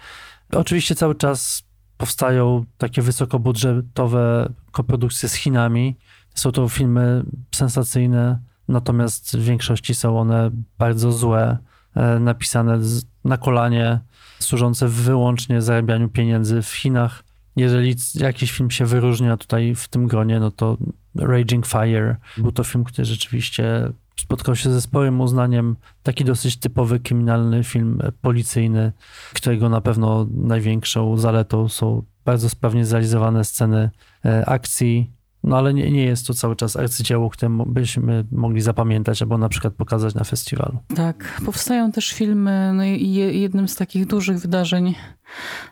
Oczywiście 0.51 0.95
cały 0.95 1.15
czas 1.15 1.63
powstają 1.97 2.65
takie 2.77 3.01
wysokobudżetowe 3.01 4.53
koprodukcje 4.71 5.29
z 5.29 5.33
Chinami. 5.33 5.97
Są 6.35 6.51
to 6.51 6.69
filmy 6.69 7.23
sensacyjne, 7.55 8.39
natomiast 8.67 9.37
w 9.37 9.43
większości 9.43 9.93
są 9.93 10.19
one 10.19 10.51
bardzo 10.77 11.11
złe, 11.11 11.57
e, 11.95 12.19
napisane 12.19 12.79
na 13.25 13.37
kolanie, 13.37 13.99
służące 14.43 14.87
wyłącznie 14.87 15.61
zarabianiu 15.61 16.09
pieniędzy 16.09 16.61
w 16.61 16.69
Chinach. 16.69 17.23
Jeżeli 17.55 17.95
jakiś 18.15 18.51
film 18.51 18.71
się 18.71 18.85
wyróżnia 18.85 19.37
tutaj 19.37 19.75
w 19.75 19.87
tym 19.87 20.07
gronie, 20.07 20.39
no 20.39 20.51
to 20.51 20.77
Raging 21.15 21.67
Fire. 21.67 22.15
Był 22.37 22.51
to 22.51 22.63
film, 22.63 22.83
który 22.83 23.05
rzeczywiście 23.05 23.89
spotkał 24.15 24.55
się 24.55 24.71
ze 24.71 24.81
sporym 24.81 25.21
uznaniem. 25.21 25.75
Taki 26.03 26.25
dosyć 26.25 26.57
typowy 26.57 26.99
kryminalny 26.99 27.63
film 27.63 27.99
policyjny, 28.21 28.91
którego 29.33 29.69
na 29.69 29.81
pewno 29.81 30.27
największą 30.31 31.17
zaletą 31.17 31.69
są 31.69 32.03
bardzo 32.25 32.49
sprawnie 32.49 32.85
zrealizowane 32.85 33.43
sceny 33.43 33.89
e, 34.25 34.45
akcji, 34.45 35.11
no 35.43 35.57
ale 35.57 35.73
nie, 35.73 35.91
nie 35.91 36.05
jest 36.05 36.27
to 36.27 36.33
cały 36.33 36.55
czas 36.55 36.75
arcydzieło, 36.75 37.29
które 37.29 37.57
byśmy 37.65 38.25
mogli 38.31 38.61
zapamiętać 38.61 39.21
albo 39.21 39.37
na 39.37 39.49
przykład 39.49 39.73
pokazać 39.73 40.15
na 40.15 40.23
festiwalu. 40.23 40.77
Tak, 40.95 41.41
powstają 41.45 41.91
też 41.91 42.13
filmy, 42.13 42.71
no 42.73 42.83
i 42.83 43.13
jednym 43.13 43.67
z 43.67 43.75
takich 43.75 44.05
dużych 44.05 44.39
wydarzeń 44.39 44.95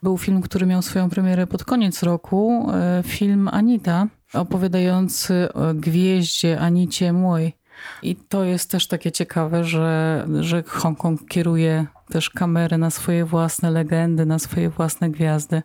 był 0.03 0.17
film, 0.17 0.41
który 0.41 0.65
miał 0.65 0.81
swoją 0.81 1.09
premierę 1.09 1.47
pod 1.47 1.63
koniec 1.63 2.03
roku, 2.03 2.67
e, 2.73 3.03
film 3.05 3.47
Anita, 3.47 4.07
opowiadający 4.33 5.53
o 5.53 5.73
gwieździe 5.73 6.59
Anicie 6.59 7.13
Mój. 7.13 7.53
I 8.03 8.15
to 8.15 8.43
jest 8.43 8.71
też 8.71 8.87
takie 8.87 9.11
ciekawe, 9.11 9.63
że, 9.63 10.27
że 10.39 10.63
Hongkong 10.63 11.27
kieruje 11.27 11.85
też 12.09 12.29
kamerę 12.29 12.77
na 12.77 12.89
swoje 12.89 13.25
własne 13.25 13.71
legendy, 13.71 14.25
na 14.25 14.39
swoje 14.39 14.69
własne 14.69 15.09
gwiazdy. 15.09 15.61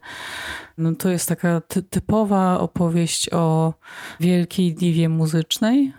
No 0.78 0.94
to 0.94 1.08
jest 1.08 1.28
taka 1.28 1.60
ty 1.60 1.82
typowa 1.82 2.60
opowieść 2.60 3.32
o 3.32 3.74
wielkiej 4.20 4.74
diwie 4.74 5.08
muzycznej. 5.08 5.92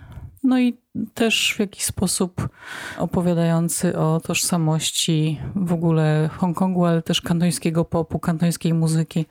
No 0.43 0.59
i 0.59 0.77
też 1.13 1.53
w 1.55 1.59
jakiś 1.59 1.83
sposób 1.83 2.49
opowiadający 2.97 3.97
o 3.97 4.19
tożsamości 4.23 5.39
w 5.55 5.73
ogóle 5.73 6.29
Hongkongu, 6.37 6.85
ale 6.85 7.01
też 7.01 7.21
kantońskiego 7.21 7.85
popu, 7.85 8.19
kantońskiej 8.19 8.73
muzyki, 8.73 9.25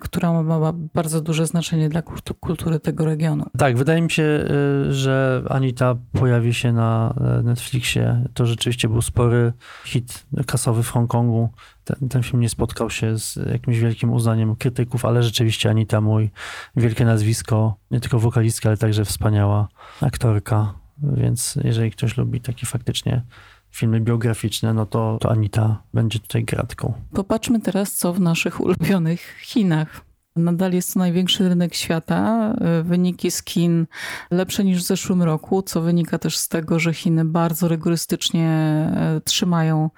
która 0.00 0.42
ma 0.42 0.72
bardzo 0.72 1.20
duże 1.20 1.46
znaczenie 1.46 1.88
dla 1.88 2.02
kultury 2.40 2.80
tego 2.80 3.04
regionu. 3.04 3.46
Tak, 3.58 3.76
wydaje 3.76 4.02
mi 4.02 4.10
się, 4.10 4.22
y, 4.22 4.92
że 4.92 5.42
Anita 5.48 5.96
pojawi 6.12 6.54
się 6.54 6.72
na 6.72 7.14
y, 7.40 7.42
Netflixie. 7.42 8.24
To 8.34 8.46
rzeczywiście 8.46 8.88
był 8.88 9.02
spory 9.02 9.52
hit 9.84 10.26
kasowy 10.46 10.82
w 10.82 10.90
Hongkongu. 10.90 11.48
Ten, 11.84 12.08
ten, 12.08 12.22
film 12.22 12.40
nie 12.40 12.48
spotkał 12.48 12.90
się 12.90 13.18
z 13.18 13.36
jakimś 13.36 13.78
wielkim 13.78 14.12
uznaniem 14.12 14.56
krytyków, 14.56 15.04
ale 15.04 15.22
rzeczywiście 15.22 15.70
Anita 15.70 16.00
mój 16.00 16.30
wielkie 16.76 17.04
nazwisko, 17.04 17.76
nie 17.90 18.00
tylko 18.00 18.18
wokalistka, 18.18 18.68
ale 18.68 18.76
także 18.76 19.04
wspaniała 19.04 19.68
aktorka. 20.00 20.74
Więc 21.02 21.58
jeżeli 21.64 21.90
ktoś 21.90 22.16
lubi 22.16 22.40
takie 22.40 22.66
faktycznie 22.66 23.22
filmy 23.70 24.00
biograficzne, 24.00 24.74
no 24.74 24.86
to, 24.86 25.18
to 25.20 25.30
Anita 25.30 25.82
będzie 25.94 26.18
tutaj 26.18 26.44
gratką. 26.44 26.92
Popatrzmy 27.12 27.60
teraz, 27.60 27.94
co 27.94 28.12
w 28.12 28.20
naszych 28.20 28.60
ulubionych 28.60 29.36
Chinach. 29.42 30.07
Nadal 30.38 30.72
jest 30.72 30.94
to 30.94 30.98
największy 30.98 31.48
rynek 31.48 31.74
świata. 31.74 32.54
Wyniki 32.82 33.30
z 33.30 33.44
Chin 33.44 33.86
lepsze 34.30 34.64
niż 34.64 34.82
w 34.82 34.86
zeszłym 34.86 35.22
roku, 35.22 35.62
co 35.62 35.80
wynika 35.80 36.18
też 36.18 36.38
z 36.38 36.48
tego, 36.48 36.78
że 36.78 36.94
Chiny 36.94 37.24
bardzo 37.24 37.68
rygorystycznie 37.68 38.48
e, 38.48 39.20
trzymają 39.24 39.90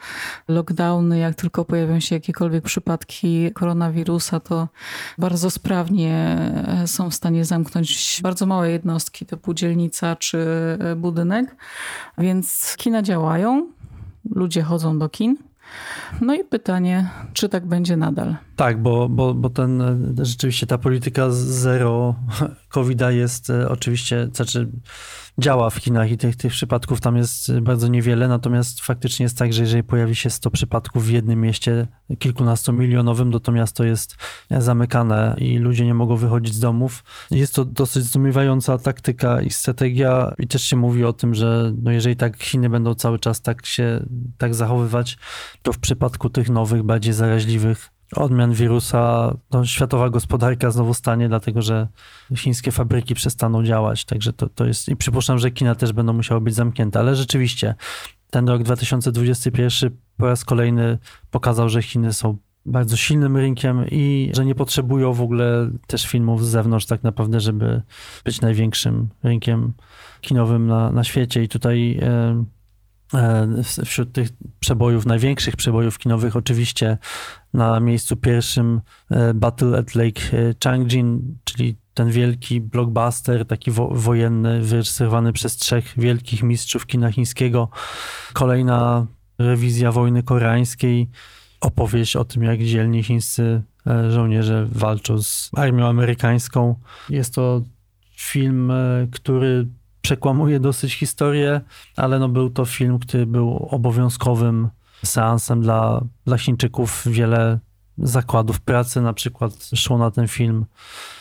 lockdowny. 0.48 1.18
Jak 1.18 1.34
tylko 1.34 1.64
pojawią 1.64 2.00
się 2.00 2.14
jakiekolwiek 2.14 2.64
przypadki 2.64 3.52
koronawirusa, 3.52 4.40
to 4.40 4.68
bardzo 5.18 5.50
sprawnie 5.50 6.38
e, 6.82 6.86
są 6.86 7.10
w 7.10 7.14
stanie 7.14 7.44
zamknąć 7.44 8.20
bardzo 8.22 8.46
małe 8.46 8.70
jednostki 8.70 9.26
typu 9.26 9.54
dzielnica 9.54 10.16
czy 10.16 10.38
e, 10.80 10.96
budynek. 10.96 11.56
Więc 12.18 12.74
kina 12.76 13.02
działają, 13.02 13.66
ludzie 14.30 14.62
chodzą 14.62 14.98
do 14.98 15.08
kin. 15.08 15.49
No 16.20 16.34
i 16.34 16.44
pytanie, 16.44 17.08
czy 17.32 17.48
tak 17.48 17.66
będzie 17.66 17.96
nadal? 17.96 18.36
Tak, 18.56 18.82
bo, 18.82 19.08
bo, 19.08 19.34
bo 19.34 19.50
ten, 19.50 19.82
rzeczywiście 20.22 20.66
ta 20.66 20.78
polityka 20.78 21.26
zero 21.30 22.14
covid 22.74 23.00
jest 23.08 23.50
e, 23.50 23.68
oczywiście, 23.68 24.28
znaczy 24.32 24.68
działa 25.40 25.70
w 25.70 25.76
Chinach 25.76 26.10
i 26.10 26.16
tych, 26.16 26.36
tych 26.36 26.52
przypadków 26.52 27.00
tam 27.00 27.16
jest 27.16 27.60
bardzo 27.60 27.88
niewiele, 27.88 28.28
natomiast 28.28 28.80
faktycznie 28.80 29.24
jest 29.24 29.38
tak, 29.38 29.52
że 29.52 29.62
jeżeli 29.62 29.82
pojawi 29.82 30.14
się 30.16 30.30
100 30.30 30.50
przypadków 30.50 31.06
w 31.06 31.10
jednym 31.10 31.40
mieście 31.40 31.86
kilkunastomilionowym, 32.18 33.32
to 33.32 33.40
to 33.40 33.52
miasto 33.52 33.84
jest 33.84 34.16
zamykane 34.50 35.34
i 35.38 35.58
ludzie 35.58 35.86
nie 35.86 35.94
mogą 35.94 36.16
wychodzić 36.16 36.54
z 36.54 36.60
domów. 36.60 37.04
Jest 37.30 37.54
to 37.54 37.64
dosyć 37.64 38.04
zdumiewająca 38.04 38.78
taktyka 38.78 39.42
i 39.42 39.50
strategia 39.50 40.34
i 40.38 40.46
też 40.46 40.62
się 40.62 40.76
mówi 40.76 41.04
o 41.04 41.12
tym, 41.12 41.34
że 41.34 41.72
no 41.82 41.90
jeżeli 41.90 42.16
tak 42.16 42.42
Chiny 42.42 42.70
będą 42.70 42.94
cały 42.94 43.18
czas 43.18 43.42
tak 43.42 43.66
się 43.66 44.06
tak 44.38 44.54
zachowywać, 44.54 45.18
to 45.62 45.72
w 45.72 45.78
przypadku 45.78 46.30
tych 46.30 46.50
nowych, 46.50 46.82
bardziej 46.82 47.12
zaraźliwych 47.12 47.99
odmian 48.16 48.52
wirusa, 48.52 49.34
no, 49.50 49.66
światowa 49.66 50.10
gospodarka 50.10 50.70
znowu 50.70 50.94
stanie, 50.94 51.28
dlatego 51.28 51.62
że 51.62 51.88
chińskie 52.36 52.72
fabryki 52.72 53.14
przestaną 53.14 53.64
działać. 53.64 54.04
Także 54.04 54.32
to, 54.32 54.48
to 54.48 54.66
jest. 54.66 54.88
I 54.88 54.96
przypuszczam, 54.96 55.38
że 55.38 55.50
kina 55.50 55.74
też 55.74 55.92
będą 55.92 56.12
musiały 56.12 56.40
być 56.40 56.54
zamknięte, 56.54 56.98
ale 56.98 57.16
rzeczywiście 57.16 57.74
ten 58.30 58.48
rok 58.48 58.62
2021 58.62 59.90
po 60.16 60.26
raz 60.26 60.44
kolejny 60.44 60.98
pokazał, 61.30 61.68
że 61.68 61.82
Chiny 61.82 62.12
są 62.12 62.36
bardzo 62.66 62.96
silnym 62.96 63.36
rynkiem 63.36 63.84
i 63.90 64.30
że 64.34 64.44
nie 64.44 64.54
potrzebują 64.54 65.12
w 65.12 65.20
ogóle 65.20 65.70
też 65.86 66.06
filmów 66.06 66.46
z 66.46 66.48
zewnątrz 66.48 66.86
tak 66.86 67.02
naprawdę, 67.02 67.40
żeby 67.40 67.82
być 68.24 68.40
największym 68.40 69.08
rynkiem 69.22 69.72
kinowym 70.20 70.66
na, 70.66 70.92
na 70.92 71.04
świecie. 71.04 71.42
I 71.42 71.48
tutaj. 71.48 71.96
Yy, 71.96 72.59
wśród 73.84 74.12
tych 74.12 74.28
przebojów, 74.60 75.06
największych 75.06 75.56
przebojów 75.56 75.98
kinowych, 75.98 76.36
oczywiście 76.36 76.98
na 77.54 77.80
miejscu 77.80 78.16
pierwszym 78.16 78.80
e, 79.10 79.34
Battle 79.34 79.78
at 79.78 79.94
Lake 79.94 80.22
e, 80.32 80.54
Changjin, 80.64 81.38
czyli 81.44 81.76
ten 81.94 82.10
wielki 82.10 82.60
blockbuster, 82.60 83.46
taki 83.46 83.70
wo 83.70 83.88
wojenny, 83.88 84.60
wyreżyserowany 84.60 85.32
przez 85.32 85.56
trzech 85.56 85.94
wielkich 85.96 86.42
mistrzów 86.42 86.86
kina 86.86 87.12
chińskiego. 87.12 87.68
Kolejna 88.32 89.06
rewizja 89.38 89.92
wojny 89.92 90.22
koreańskiej, 90.22 91.08
opowieść 91.60 92.16
o 92.16 92.24
tym, 92.24 92.42
jak 92.42 92.62
dzielni 92.62 93.02
chińscy 93.02 93.62
żołnierze 94.10 94.66
walczą 94.72 95.22
z 95.22 95.50
armią 95.56 95.86
amerykańską. 95.86 96.74
Jest 97.08 97.34
to 97.34 97.62
film, 98.16 98.72
który 99.12 99.66
przekłamuje 100.02 100.60
dosyć 100.60 100.94
historię, 100.94 101.60
ale 101.96 102.18
no 102.18 102.28
był 102.28 102.50
to 102.50 102.64
film, 102.64 102.98
który 102.98 103.26
był 103.26 103.68
obowiązkowym 103.70 104.68
seansem 105.04 105.62
dla, 105.62 106.04
dla 106.24 106.38
Chińczyków. 106.38 107.02
Wiele 107.06 107.58
zakładów 107.98 108.60
pracy 108.60 109.00
na 109.00 109.12
przykład 109.12 109.70
szło 109.74 109.98
na 109.98 110.10
ten 110.10 110.28
film. 110.28 110.66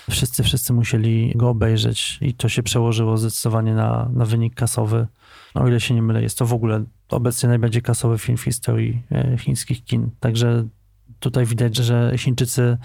Wszyscy, 0.09 0.43
wszyscy 0.43 0.73
musieli 0.73 1.33
go 1.35 1.49
obejrzeć 1.49 2.17
i 2.21 2.33
to 2.33 2.49
się 2.49 2.63
przełożyło 2.63 3.17
zdecydowanie 3.17 3.73
na, 3.73 4.09
na 4.13 4.25
wynik 4.25 4.55
kasowy. 4.55 5.07
No, 5.55 5.61
o 5.61 5.67
ile 5.67 5.79
się 5.79 5.95
nie 5.95 6.01
mylę, 6.01 6.21
jest 6.21 6.37
to 6.37 6.45
w 6.45 6.53
ogóle 6.53 6.83
obecnie 7.09 7.49
najbardziej 7.49 7.81
kasowy 7.81 8.17
film 8.17 8.37
w 8.37 8.41
historii 8.41 9.03
e, 9.11 9.37
chińskich 9.37 9.83
kin. 9.83 10.09
Także 10.19 10.67
tutaj 11.19 11.45
widać, 11.45 11.75
że 11.75 12.13
Chińczycy 12.17 12.77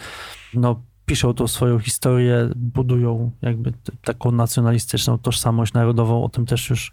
no, 0.54 0.83
piszą 1.07 1.35
tą 1.35 1.49
swoją 1.49 1.79
historię, 1.79 2.51
budują 2.57 3.31
jakby 3.43 3.73
taką 4.05 4.31
nacjonalistyczną 4.31 5.19
tożsamość 5.19 5.73
narodową. 5.73 6.25
O 6.25 6.29
tym 6.29 6.47
też 6.47 6.71
już 6.71 6.93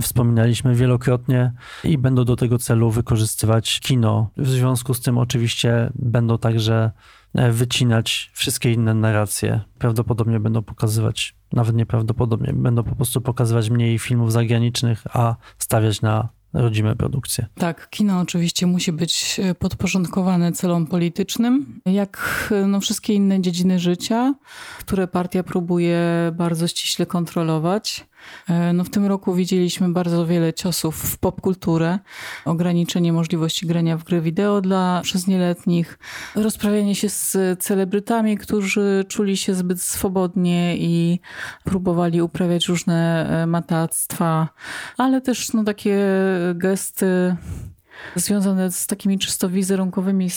wspominaliśmy 0.00 0.74
wielokrotnie 0.74 1.52
i 1.84 1.98
będą 1.98 2.24
do 2.24 2.36
tego 2.36 2.58
celu 2.58 2.90
wykorzystywać 2.90 3.80
kino. 3.80 4.30
W 4.36 4.48
związku 4.48 4.94
z 4.94 5.00
tym 5.00 5.18
oczywiście 5.18 5.90
będą 5.94 6.38
także 6.38 6.90
e, 7.34 7.52
wycinać 7.52 8.30
wszystkie 8.34 8.72
inne 8.72 8.94
narracje. 8.94 9.60
Prawdopodobnie 9.78 10.40
będą 10.40 10.62
pokazywać, 10.62 11.34
nawet 11.52 11.76
nieprawdopodobnie, 11.76 12.52
będą 12.52 12.82
po 12.82 12.96
prostu 12.96 13.20
pokazywać 13.20 13.70
mniej 13.70 13.98
filmów 13.98 14.32
zagranicznych, 14.32 15.04
a 15.12 15.36
stawiać 15.58 16.02
na 16.02 16.35
rodzime 16.52 16.96
produkcje. 16.96 17.46
Tak, 17.54 17.90
kino 17.90 18.20
oczywiście 18.20 18.66
musi 18.66 18.92
być 18.92 19.40
e, 19.42 19.54
podporządkowane 19.54 20.52
celom 20.52 20.86
politycznym, 20.86 21.80
jak 21.86 22.48
e, 22.50 22.66
no, 22.66 22.80
wszystkie 22.80 23.14
inne 23.14 23.40
dziedziny 23.40 23.78
życia, 23.78 24.34
które 24.78 25.08
partia 25.08 25.42
próbuje 25.42 26.00
bardzo 26.34 26.68
ściśle 26.68 27.06
kontrolować. 27.06 28.06
E, 28.48 28.72
no 28.72 28.84
w 28.84 28.90
tym 28.90 29.06
roku 29.06 29.34
widzieliśmy 29.34 29.88
bardzo 29.88 30.26
wiele 30.26 30.54
ciosów 30.54 30.96
w 30.96 31.18
popkulturę, 31.18 31.98
ograniczenie 32.44 33.12
możliwości 33.12 33.66
grania 33.66 33.96
w 33.96 34.04
gry 34.04 34.20
wideo 34.20 34.60
dla 34.60 35.00
przez 35.04 35.26
nieletnich, 35.26 35.98
rozprawianie 36.34 36.94
się 36.94 37.08
z 37.08 37.36
celebrytami, 37.62 38.38
którzy 38.38 39.04
czuli 39.08 39.36
się 39.36 39.54
zbyt 39.54 39.82
swobodnie 39.82 40.76
i 40.76 41.20
próbowali 41.64 42.22
uprawiać 42.22 42.68
różne 42.68 43.28
e, 43.42 43.46
matactwa, 43.46 44.48
ale 44.98 45.20
też 45.20 45.52
no 45.52 45.64
takie 45.64 45.98
gesty 46.54 47.36
związane 48.16 48.70
z 48.70 48.86
takimi 48.86 49.18
czysto 49.18 49.48
wizerunkowymi 49.48 50.28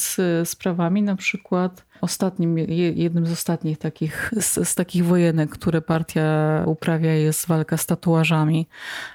sprawami, 0.44 1.02
na 1.02 1.16
przykład 1.16 1.86
Ostatnim, 2.02 2.58
jednym 2.96 3.26
z 3.26 3.32
ostatnich 3.32 3.78
takich, 3.78 4.32
z, 4.40 4.68
z, 4.68 4.76
takich 4.76 5.06
wojenek, 5.06 5.50
które 5.50 5.82
partia 5.82 6.64
uprawia, 6.66 7.14
jest 7.14 7.48
walka 7.48 7.78
z 7.78 7.86
tatuażami, 7.86 8.68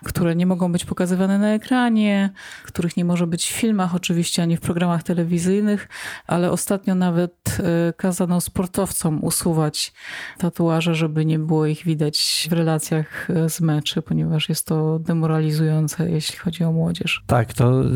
które 0.05 0.37
nie 0.37 0.47
mogą 0.47 0.73
być 0.73 0.85
pokazywane 0.85 1.39
na 1.39 1.49
ekranie, 1.49 2.33
których 2.65 2.97
nie 2.97 3.05
może 3.05 3.27
być 3.27 3.53
w 3.53 3.53
filmach, 3.53 3.95
oczywiście, 3.95 4.43
ani 4.43 4.57
w 4.57 4.61
programach 4.61 5.03
telewizyjnych, 5.03 5.89
ale 6.27 6.51
ostatnio 6.51 6.95
nawet 6.95 7.59
e, 7.59 7.93
kazano 7.93 8.41
sportowcom 8.41 9.25
usuwać 9.25 9.93
tatuaże, 10.39 10.95
żeby 10.95 11.25
nie 11.25 11.39
było 11.39 11.67
ich 11.67 11.85
widać 11.85 12.49
w 12.51 12.53
relacjach 12.53 13.31
e, 13.31 13.49
z 13.49 13.61
meczy, 13.61 14.03
ponieważ 14.03 14.49
jest 14.49 14.67
to 14.67 14.99
demoralizujące, 14.99 16.11
jeśli 16.11 16.39
chodzi 16.39 16.65
o 16.65 16.73
młodzież. 16.73 17.25
Tak, 17.27 17.53
to 17.53 17.85
y, 17.85 17.89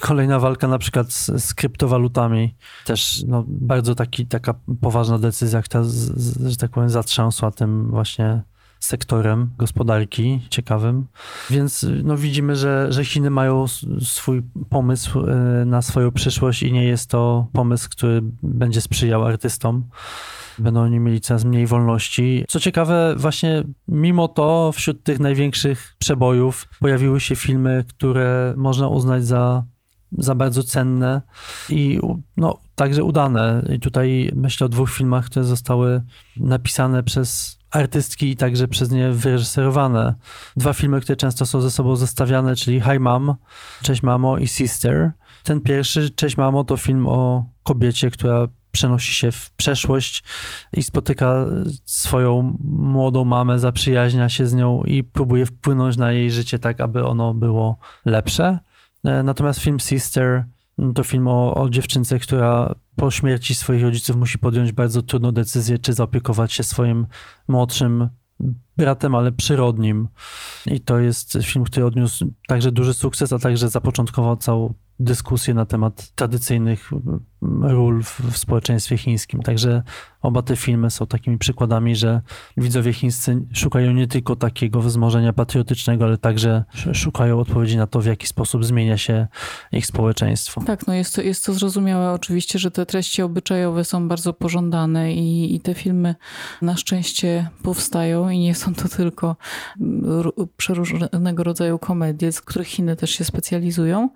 kolejna 0.00 0.38
walka 0.40 0.68
na 0.68 0.78
przykład 0.78 1.12
z, 1.12 1.44
z 1.44 1.54
kryptowalutami 1.54 2.54
też 2.84 3.24
no, 3.26 3.44
bardzo 3.72 3.94
taki, 3.94 4.26
taka 4.26 4.54
poważna 4.80 5.18
decyzja, 5.18 5.62
która, 5.62 5.84
że 6.46 6.56
tak 6.56 6.70
powiem, 6.70 6.90
zatrząsła 6.90 7.50
tym 7.50 7.90
właśnie 7.90 8.42
sektorem 8.80 9.50
gospodarki 9.58 10.40
ciekawym. 10.50 11.06
Więc 11.50 11.86
no, 12.04 12.16
widzimy, 12.16 12.56
że, 12.56 12.86
że 12.90 13.04
Chiny 13.04 13.30
mają 13.30 13.64
swój 14.00 14.42
pomysł 14.70 15.20
e, 15.20 15.64
na 15.64 15.82
swoją 15.82 16.10
przyszłość 16.10 16.62
i 16.62 16.72
nie 16.72 16.84
jest 16.84 17.10
to 17.10 17.46
pomysł, 17.52 17.88
który 17.90 18.22
będzie 18.42 18.80
sprzyjał 18.80 19.24
artystom. 19.24 19.84
Będą 20.58 20.80
oni 20.82 21.00
mieli 21.00 21.20
coraz 21.20 21.44
mniej 21.44 21.66
wolności. 21.66 22.44
Co 22.48 22.60
ciekawe, 22.60 23.14
właśnie 23.16 23.64
mimo 23.88 24.28
to 24.28 24.72
wśród 24.74 25.04
tych 25.04 25.20
największych 25.20 25.94
przebojów 25.98 26.68
pojawiły 26.80 27.20
się 27.20 27.36
filmy, 27.36 27.84
które 27.88 28.54
można 28.56 28.88
uznać 28.88 29.26
za 29.26 29.64
za 30.18 30.34
bardzo 30.34 30.62
cenne 30.62 31.22
i 31.68 32.00
no, 32.36 32.58
także 32.74 33.04
udane. 33.04 33.62
I 33.74 33.80
tutaj 33.80 34.30
myślę 34.36 34.64
o 34.64 34.68
dwóch 34.68 34.90
filmach, 34.90 35.24
które 35.24 35.44
zostały 35.44 36.02
napisane 36.36 37.02
przez 37.02 37.58
artystki 37.70 38.30
i 38.30 38.36
także 38.36 38.68
przez 38.68 38.90
nie 38.90 39.10
wyreżyserowane. 39.10 40.14
Dwa 40.56 40.72
filmy, 40.72 41.00
które 41.00 41.16
często 41.16 41.46
są 41.46 41.60
ze 41.60 41.70
sobą 41.70 41.96
zestawiane, 41.96 42.56
czyli 42.56 42.80
Hi 42.80 43.00
Mom, 43.00 43.34
Cześć 43.82 44.02
Mamo 44.02 44.38
i 44.38 44.46
Sister. 44.46 45.12
Ten 45.44 45.60
pierwszy, 45.60 46.10
Cześć 46.10 46.36
Mamo, 46.36 46.64
to 46.64 46.76
film 46.76 47.06
o 47.08 47.44
kobiecie, 47.62 48.10
która 48.10 48.48
przenosi 48.72 49.14
się 49.14 49.32
w 49.32 49.50
przeszłość 49.50 50.24
i 50.72 50.82
spotyka 50.82 51.46
swoją 51.84 52.58
młodą 52.64 53.24
mamę, 53.24 53.58
zaprzyjaźnia 53.58 54.28
się 54.28 54.46
z 54.46 54.54
nią 54.54 54.82
i 54.82 55.04
próbuje 55.04 55.46
wpłynąć 55.46 55.96
na 55.96 56.12
jej 56.12 56.30
życie 56.30 56.58
tak, 56.58 56.80
aby 56.80 57.04
ono 57.04 57.34
było 57.34 57.78
lepsze. 58.04 58.58
E, 59.04 59.22
natomiast 59.22 59.60
film 59.60 59.80
Sister 59.80 60.44
no 60.78 60.92
to 60.92 61.04
film 61.04 61.28
o, 61.28 61.54
o 61.54 61.70
dziewczynce, 61.70 62.18
która 62.18 62.74
po 62.96 63.10
śmierci 63.10 63.54
swoich 63.54 63.82
rodziców 63.82 64.16
musi 64.16 64.38
podjąć 64.38 64.72
bardzo 64.72 65.02
trudną 65.02 65.32
decyzję, 65.32 65.78
czy 65.78 65.92
zaopiekować 65.92 66.52
się 66.52 66.62
swoim 66.62 67.06
młodszym 67.48 68.08
bratem, 68.76 69.14
ale 69.14 69.32
przyrodnim. 69.32 70.08
I 70.66 70.80
to 70.80 70.98
jest 70.98 71.38
film, 71.42 71.64
który 71.64 71.86
odniósł 71.86 72.32
także 72.46 72.72
duży 72.72 72.94
sukces, 72.94 73.32
a 73.32 73.38
także 73.38 73.68
zapoczątkował 73.68 74.36
całą 74.36 74.74
dyskusję 75.00 75.54
na 75.54 75.66
temat 75.66 76.10
tradycyjnych 76.14 76.90
ról 77.62 78.02
w, 78.02 78.20
w, 78.20 78.38
społeczeństwie 78.38 78.98
chińskim. 78.98 79.42
Także 79.42 79.82
oba 80.22 80.42
te 80.42 80.56
filmy 80.56 80.90
są 80.90 81.06
takimi 81.06 81.38
przykładami, 81.38 81.96
że 81.96 82.20
widzowie 82.56 82.92
chińscy 82.92 83.46
szukają 83.52 83.92
nie 83.92 84.06
tylko 84.06 84.36
takiego 84.36 84.82
wzmożenia 84.82 85.32
patriotycznego, 85.32 86.04
ale 86.04 86.18
także 86.18 86.64
szukają 86.92 87.40
odpowiedzi 87.40 87.76
na 87.76 87.86
to, 87.86 88.00
w 88.00 88.06
jaki 88.06 88.26
sposób 88.26 88.64
zmienia 88.64 88.98
się 88.98 89.26
ich 89.72 89.86
społeczeństwo. 89.86 90.62
Tak, 90.66 90.86
no 90.86 90.94
jest 90.94 91.14
to, 91.14 91.22
jest 91.22 91.44
to 91.44 91.54
zrozumiałe 91.54 92.12
oczywiście, 92.12 92.58
że 92.58 92.70
te 92.70 92.86
treści 92.86 93.22
obyczajowe 93.22 93.84
są 93.84 94.08
bardzo 94.08 94.32
pożądane 94.32 95.14
i, 95.14 95.54
i 95.54 95.60
te 95.60 95.74
filmy 95.74 96.14
na 96.62 96.76
szczęście 96.76 97.48
powstają 97.62 98.28
i 98.28 98.38
nie 98.38 98.54
są 98.54 98.61
to 98.70 98.88
tylko 98.88 99.36
przeróżnego 100.56 101.42
rodzaju 101.42 101.78
komedie, 101.78 102.32
z 102.32 102.40
których 102.40 102.68
Chiny 102.68 102.96
też 102.96 103.10
się 103.10 103.24
specjalizują, 103.24 104.08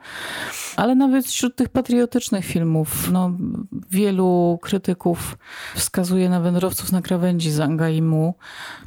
ale 0.76 0.94
nawet 0.94 1.26
wśród 1.26 1.56
tych 1.56 1.68
patriotycznych 1.68 2.44
filmów, 2.44 3.10
no, 3.12 3.32
wielu 3.90 4.58
krytyków 4.62 5.38
wskazuje 5.74 6.30
na 6.30 6.40
wędrowców 6.40 6.92
na 6.92 7.02
krawędzi 7.02 7.50
Zanga 7.50 7.88
i 7.88 8.02
Mu. 8.02 8.34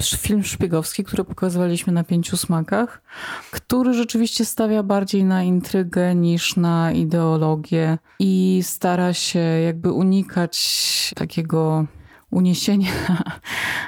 Film 0.02 0.44
szpiegowski, 0.44 1.04
który 1.04 1.24
pokazywaliśmy 1.24 1.92
na 1.92 2.04
pięciu 2.04 2.36
smakach, 2.36 3.02
który 3.50 3.94
rzeczywiście 3.94 4.44
stawia 4.44 4.82
bardziej 4.82 5.24
na 5.24 5.42
intrygę 5.42 6.14
niż 6.14 6.56
na 6.56 6.92
ideologię 6.92 7.98
i 8.18 8.60
stara 8.62 9.14
się 9.14 9.38
jakby 9.38 9.92
unikać 9.92 11.14
takiego 11.16 11.86
uniesienia 12.30 12.90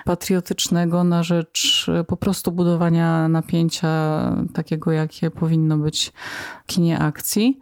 patriotycznego 0.04 1.04
na 1.04 1.22
rzecz 1.22 1.90
po 2.06 2.16
prostu 2.16 2.52
budowania 2.52 3.28
napięcia 3.28 3.90
takiego, 4.54 4.92
jakie 4.92 5.30
powinno 5.30 5.76
w 5.76 6.66
kinie 6.66 6.98
akcji. 6.98 7.60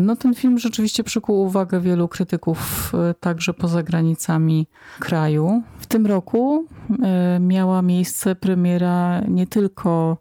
No 0.00 0.16
ten 0.16 0.34
film 0.34 0.58
rzeczywiście 0.58 1.04
przykuł 1.04 1.40
uwagę 1.40 1.80
wielu 1.80 2.08
krytyków 2.08 2.92
e, 2.94 3.14
także 3.14 3.54
poza 3.54 3.82
granicami 3.82 4.66
kraju. 4.98 5.62
W 5.78 5.86
tym 5.86 6.06
roku 6.06 6.66
e, 7.02 7.40
miała 7.40 7.82
miejsce 7.82 8.34
premiera 8.34 9.20
nie 9.28 9.46
tylko 9.46 10.18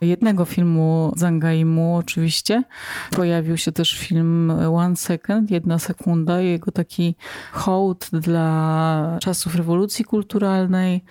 jednego 0.00 0.44
filmu 0.44 1.12
Zangaimu 1.16 1.96
oczywiście. 1.96 2.62
Pojawił 3.10 3.56
się 3.56 3.72
też 3.72 3.98
film 3.98 4.50
One 4.50 4.96
Second, 4.96 5.50
jedna 5.50 5.78
sekunda, 5.78 6.40
jego 6.40 6.72
taki 6.72 7.14
hołd 7.52 8.08
dla 8.12 9.18
czasów 9.20 9.54
rewolucji 9.54 10.04
kulturalnej, 10.04 11.04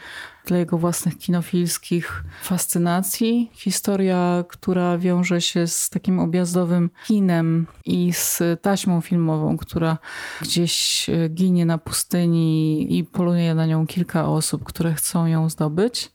dla 0.46 0.58
jego 0.58 0.78
własnych 0.78 1.18
kinofilskich 1.18 2.24
fascynacji. 2.44 3.52
Historia, 3.54 4.44
która 4.48 4.98
wiąże 4.98 5.42
się 5.42 5.68
z 5.68 5.90
takim 5.90 6.20
objazdowym 6.20 6.90
kinem 7.08 7.68
i 7.86 8.14
z 8.14 8.42
taśmą 8.62 9.02
filmową, 9.02 9.58
która 9.58 9.98
gdzieś 10.42 11.10
e, 11.10 11.30
ginie 11.30 11.66
na 11.66 11.78
pustyni 11.78 12.88
i 12.98 13.04
poluje 13.04 13.56
na 13.56 13.66
nią 13.66 13.88
kilka 13.88 14.28
osób, 14.28 14.64
które 14.64 14.94
chcą 14.94 15.26
ją 15.26 15.50
zdobyć. 15.50 16.12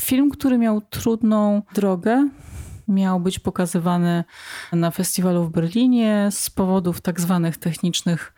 Film, 0.00 0.30
który 0.30 0.58
miał 0.58 0.80
trudną 0.80 1.62
drogę, 1.74 2.28
miał 2.88 3.20
być 3.20 3.38
pokazywany 3.38 4.24
na 4.72 4.90
festiwalu 4.90 5.44
w 5.44 5.50
Berlinie. 5.50 6.28
Z 6.30 6.50
powodów 6.50 7.00
tak 7.00 7.20
zwanych 7.20 7.56
technicznych 7.56 8.34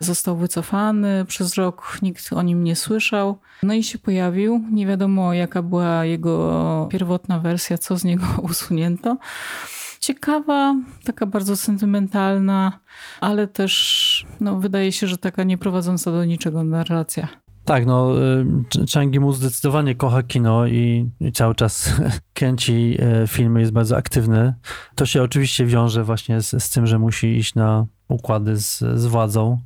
został 0.00 0.36
wycofany. 0.36 1.24
Przez 1.24 1.54
rok 1.54 1.98
nikt 2.02 2.32
o 2.32 2.42
nim 2.42 2.64
nie 2.64 2.76
słyszał. 2.76 3.38
No 3.62 3.74
i 3.74 3.82
się 3.82 3.98
pojawił. 3.98 4.62
Nie 4.70 4.86
wiadomo, 4.86 5.34
jaka 5.34 5.62
była 5.62 6.04
jego 6.04 6.88
pierwotna 6.90 7.40
wersja, 7.40 7.78
co 7.78 7.96
z 7.96 8.04
niego 8.04 8.26
usunięto. 8.50 9.16
Ciekawa, 10.00 10.76
taka 11.04 11.26
bardzo 11.26 11.56
sentymentalna, 11.56 12.80
ale 13.20 13.46
też 13.46 14.26
no, 14.40 14.60
wydaje 14.60 14.92
się, 14.92 15.06
że 15.06 15.18
taka 15.18 15.44
nie 15.44 15.58
prowadząca 15.58 16.12
do 16.12 16.24
niczego 16.24 16.64
narracja. 16.64 17.28
Tak, 17.64 17.86
no 17.86 18.22
y, 18.22 18.46
Changi 18.94 19.20
Mu 19.20 19.32
zdecydowanie 19.32 19.94
kocha 19.94 20.22
kino 20.22 20.66
i, 20.66 21.10
i, 21.20 21.32
cały 21.32 21.54
czas 21.54 21.94
kręci 22.34 22.96
y, 23.22 23.26
filmy, 23.26 23.60
jest 23.60 23.72
bardzo 23.72 23.96
aktywny. 23.96 24.54
To 24.94 25.06
się 25.06 25.22
oczywiście 25.22 25.66
wiąże 25.66 26.04
właśnie 26.04 26.40
z, 26.40 26.62
z 26.62 26.70
tym, 26.70 26.86
że 26.86 26.98
musi 26.98 27.36
iść 27.36 27.54
na 27.54 27.86
układy 28.08 28.56
z, 28.56 28.78
z 28.78 29.06
władzą. 29.06 29.58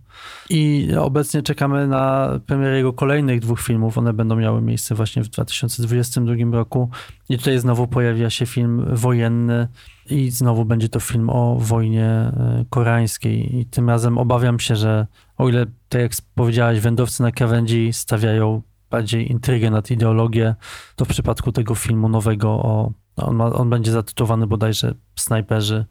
I 0.51 0.89
obecnie 0.99 1.43
czekamy 1.43 1.87
na 1.87 2.31
premierę 2.47 2.77
jego 2.77 2.93
kolejnych 2.93 3.41
dwóch 3.41 3.61
filmów. 3.61 3.99
One 3.99 4.13
będą 4.13 4.37
miały 4.37 4.63
miejsce 4.63 4.95
właśnie 4.95 5.23
w 5.23 5.29
2022 5.29 6.35
roku. 6.53 6.91
I 7.29 7.39
tutaj 7.39 7.59
znowu 7.59 7.87
pojawia 7.87 8.31
się 8.31 8.47
film 8.47 8.85
wojenny 8.93 9.69
i 10.11 10.31
znowu 10.31 10.65
będzie 10.65 10.89
to 10.89 11.01
film 11.01 11.31
o 11.31 11.57
wojnie 11.57 12.07
e, 12.07 12.65
koreańskiej. 12.71 13.59
I 13.59 13.67
tym 13.67 13.89
razem 13.91 14.19
obawiam 14.19 14.61
się, 14.61 14.77
że 14.77 15.07
o 15.37 15.49
ile, 15.49 15.67
tak 15.89 16.01
jak 16.01 16.13
powiedziałaś, 16.35 16.81
wędrowcy 16.81 17.23
na 17.23 17.33
krawędzi 17.33 17.93
stawiają 17.93 18.63
bardziej 18.91 19.31
intrygę 19.31 19.71
nad 19.71 19.91
ideologię, 19.91 20.55
to 20.97 21.05
w 21.05 21.09
przypadku 21.09 21.53
tego 21.53 21.75
filmu 21.75 22.09
nowego 22.09 22.49
o, 22.49 22.93
on, 23.17 23.37
ma, 23.37 23.45
on 23.45 23.71
będzie 23.71 23.93
zatytułowany 23.93 24.47
bodajże 24.47 24.95
Snajperzy. 25.17 25.85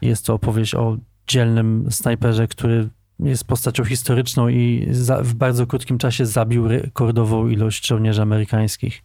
Jest 0.00 0.26
to 0.26 0.34
opowieść 0.34 0.74
o 0.74 0.96
dzielnym 1.26 1.86
snajperze, 1.90 2.48
który 2.48 2.88
jest 3.20 3.44
postacią 3.44 3.84
historyczną 3.84 4.48
i 4.48 4.88
za, 4.90 5.22
w 5.22 5.34
bardzo 5.34 5.66
krótkim 5.66 5.98
czasie 5.98 6.26
zabił 6.26 6.68
rekordową 6.68 7.48
ilość 7.48 7.86
żołnierzy 7.86 8.22
amerykańskich. 8.22 9.02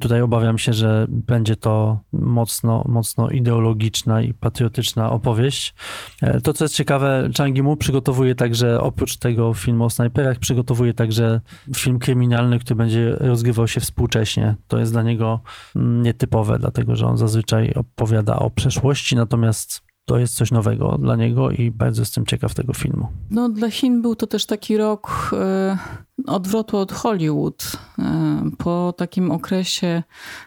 Tutaj 0.00 0.20
obawiam 0.20 0.58
się, 0.58 0.72
że 0.72 1.06
będzie 1.08 1.56
to 1.56 2.00
mocno, 2.12 2.84
mocno 2.88 3.30
ideologiczna 3.30 4.22
i 4.22 4.34
patriotyczna 4.34 5.10
opowieść. 5.10 5.74
E, 6.22 6.40
to, 6.40 6.52
co 6.52 6.64
jest 6.64 6.74
ciekawe, 6.74 7.28
Changi 7.38 7.62
Mu 7.62 7.76
przygotowuje 7.76 8.34
także, 8.34 8.80
oprócz 8.80 9.16
tego 9.16 9.54
filmu 9.54 9.84
o 9.84 9.90
snajperach, 9.90 10.38
przygotowuje 10.38 10.94
także 10.94 11.40
film 11.76 11.98
kryminalny, 11.98 12.58
który 12.58 12.76
będzie 12.76 13.16
rozgrywał 13.20 13.68
się 13.68 13.80
współcześnie. 13.80 14.54
To 14.68 14.78
jest 14.78 14.92
dla 14.92 15.02
niego 15.02 15.40
mm, 15.76 16.02
nietypowe, 16.02 16.58
dlatego 16.58 16.96
że 16.96 17.06
on 17.06 17.16
zazwyczaj 17.16 17.72
opowiada 17.74 18.36
o 18.36 18.50
przeszłości, 18.50 19.16
natomiast 19.16 19.85
to 20.06 20.18
jest 20.18 20.34
coś 20.34 20.50
nowego 20.50 20.98
dla 20.98 21.16
niego 21.16 21.50
i 21.50 21.70
bardzo 21.70 22.02
jestem 22.02 22.26
ciekaw 22.26 22.54
tego 22.54 22.74
filmu. 22.74 23.08
No, 23.30 23.48
dla 23.48 23.70
Chin 23.70 24.02
był 24.02 24.16
to 24.16 24.26
też 24.26 24.46
taki 24.46 24.76
rok 24.76 25.30
e, 25.32 25.78
odwrotu 26.26 26.78
od 26.78 26.92
Hollywood. 26.92 27.72
E, 27.98 28.50
po 28.58 28.94
takim 28.96 29.30
okresie 29.30 30.02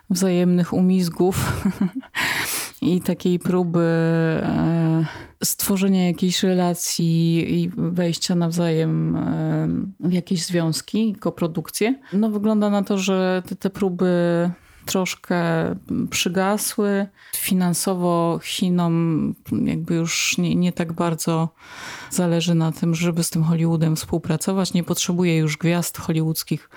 wzajemnych 0.10 0.74
umizgów 0.74 1.63
i 2.82 3.02
takiej 3.02 3.39
próby 3.39 3.80
e, 4.43 5.06
stworzenia 5.43 6.08
jakiejś 6.08 6.43
relacji 6.43 7.54
i 7.62 7.72
wejścia 7.78 8.36
nawzajem 8.36 9.17
w 10.00 10.13
jakieś 10.13 10.45
związki, 10.45 11.15
koprodukcje. 11.15 12.00
No, 12.13 12.30
wygląda 12.30 12.69
na 12.69 12.84
to, 12.84 12.98
że 12.98 13.43
te, 13.50 13.56
te 13.56 13.69
próby 13.69 14.06
troszkę 14.91 15.39
przygasły. 16.10 17.08
Finansowo 17.36 18.39
Chinom 18.43 19.36
jakby 19.65 19.95
już 19.95 20.38
nie, 20.38 20.56
nie 20.56 20.73
tak 20.73 20.93
bardzo 20.93 21.49
zależy 22.12 22.56
na 22.56 22.71
tym, 22.71 22.95
żeby 22.95 23.23
z 23.23 23.30
tym 23.30 23.43
Hollywoodem 23.43 23.95
współpracować. 23.95 24.73
Nie 24.73 24.84
potrzebuje 24.84 25.38
już 25.38 25.58
gwiazd 25.58 25.97
hollywoodzkich 25.97 26.69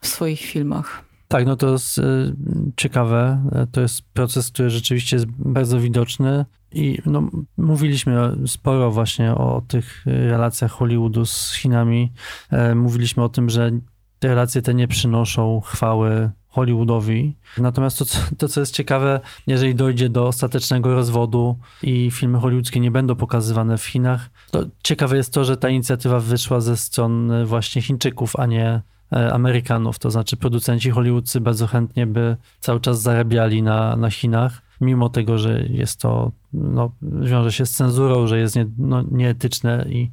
w 0.00 0.06
swoich 0.06 0.40
filmach. 0.40 1.04
Tak, 1.28 1.46
no 1.46 1.56
to 1.56 1.72
jest 1.72 1.98
y, 1.98 2.34
ciekawe. 2.76 3.50
To 3.72 3.80
jest 3.80 4.02
proces, 4.12 4.50
który 4.50 4.70
rzeczywiście 4.70 5.16
jest 5.16 5.26
bardzo 5.26 5.80
widoczny 5.80 6.44
i 6.72 6.98
no, 7.06 7.30
mówiliśmy 7.56 8.36
sporo 8.46 8.90
właśnie 8.90 9.34
o 9.34 9.62
tych 9.68 10.02
relacjach 10.06 10.70
Hollywoodu 10.70 11.26
z 11.26 11.54
Chinami. 11.54 12.12
E, 12.50 12.74
mówiliśmy 12.74 13.22
o 13.22 13.28
tym, 13.28 13.50
że 13.50 13.70
te 14.18 14.28
relacje 14.28 14.62
te 14.62 14.74
nie 14.74 14.88
przynoszą 14.88 15.60
chwały 15.60 16.30
Hollywoodowi. 16.58 17.34
Natomiast 17.58 17.98
to, 17.98 18.04
to, 18.38 18.48
co 18.48 18.60
jest 18.60 18.74
ciekawe, 18.74 19.20
jeżeli 19.46 19.74
dojdzie 19.74 20.08
do 20.08 20.26
ostatecznego 20.26 20.94
rozwodu 20.94 21.58
i 21.82 22.10
filmy 22.10 22.38
hollywoodzkie 22.38 22.80
nie 22.80 22.90
będą 22.90 23.16
pokazywane 23.16 23.78
w 23.78 23.84
Chinach, 23.84 24.30
to 24.50 24.64
ciekawe 24.82 25.16
jest 25.16 25.32
to, 25.32 25.44
że 25.44 25.56
ta 25.56 25.68
inicjatywa 25.68 26.20
wyszła 26.20 26.60
ze 26.60 26.76
strony 26.76 27.46
właśnie 27.46 27.82
Chińczyków, 27.82 28.36
a 28.36 28.46
nie 28.46 28.82
e, 29.12 29.32
Amerykanów. 29.32 29.98
To 29.98 30.10
znaczy 30.10 30.36
producenci 30.36 30.90
hollywoodzcy 30.90 31.40
bardzo 31.40 31.66
chętnie 31.66 32.06
by 32.06 32.36
cały 32.60 32.80
czas 32.80 33.02
zarabiali 33.02 33.62
na, 33.62 33.96
na 33.96 34.10
Chinach, 34.10 34.62
mimo 34.80 35.08
tego, 35.08 35.38
że 35.38 35.62
jest 35.62 36.00
to, 36.00 36.32
no, 36.52 36.92
wiąże 37.02 37.52
się 37.52 37.66
z 37.66 37.70
cenzurą, 37.70 38.26
że 38.26 38.38
jest 38.38 38.56
nie, 38.56 38.66
no, 38.78 39.02
nieetyczne 39.10 39.86
i 39.88 40.10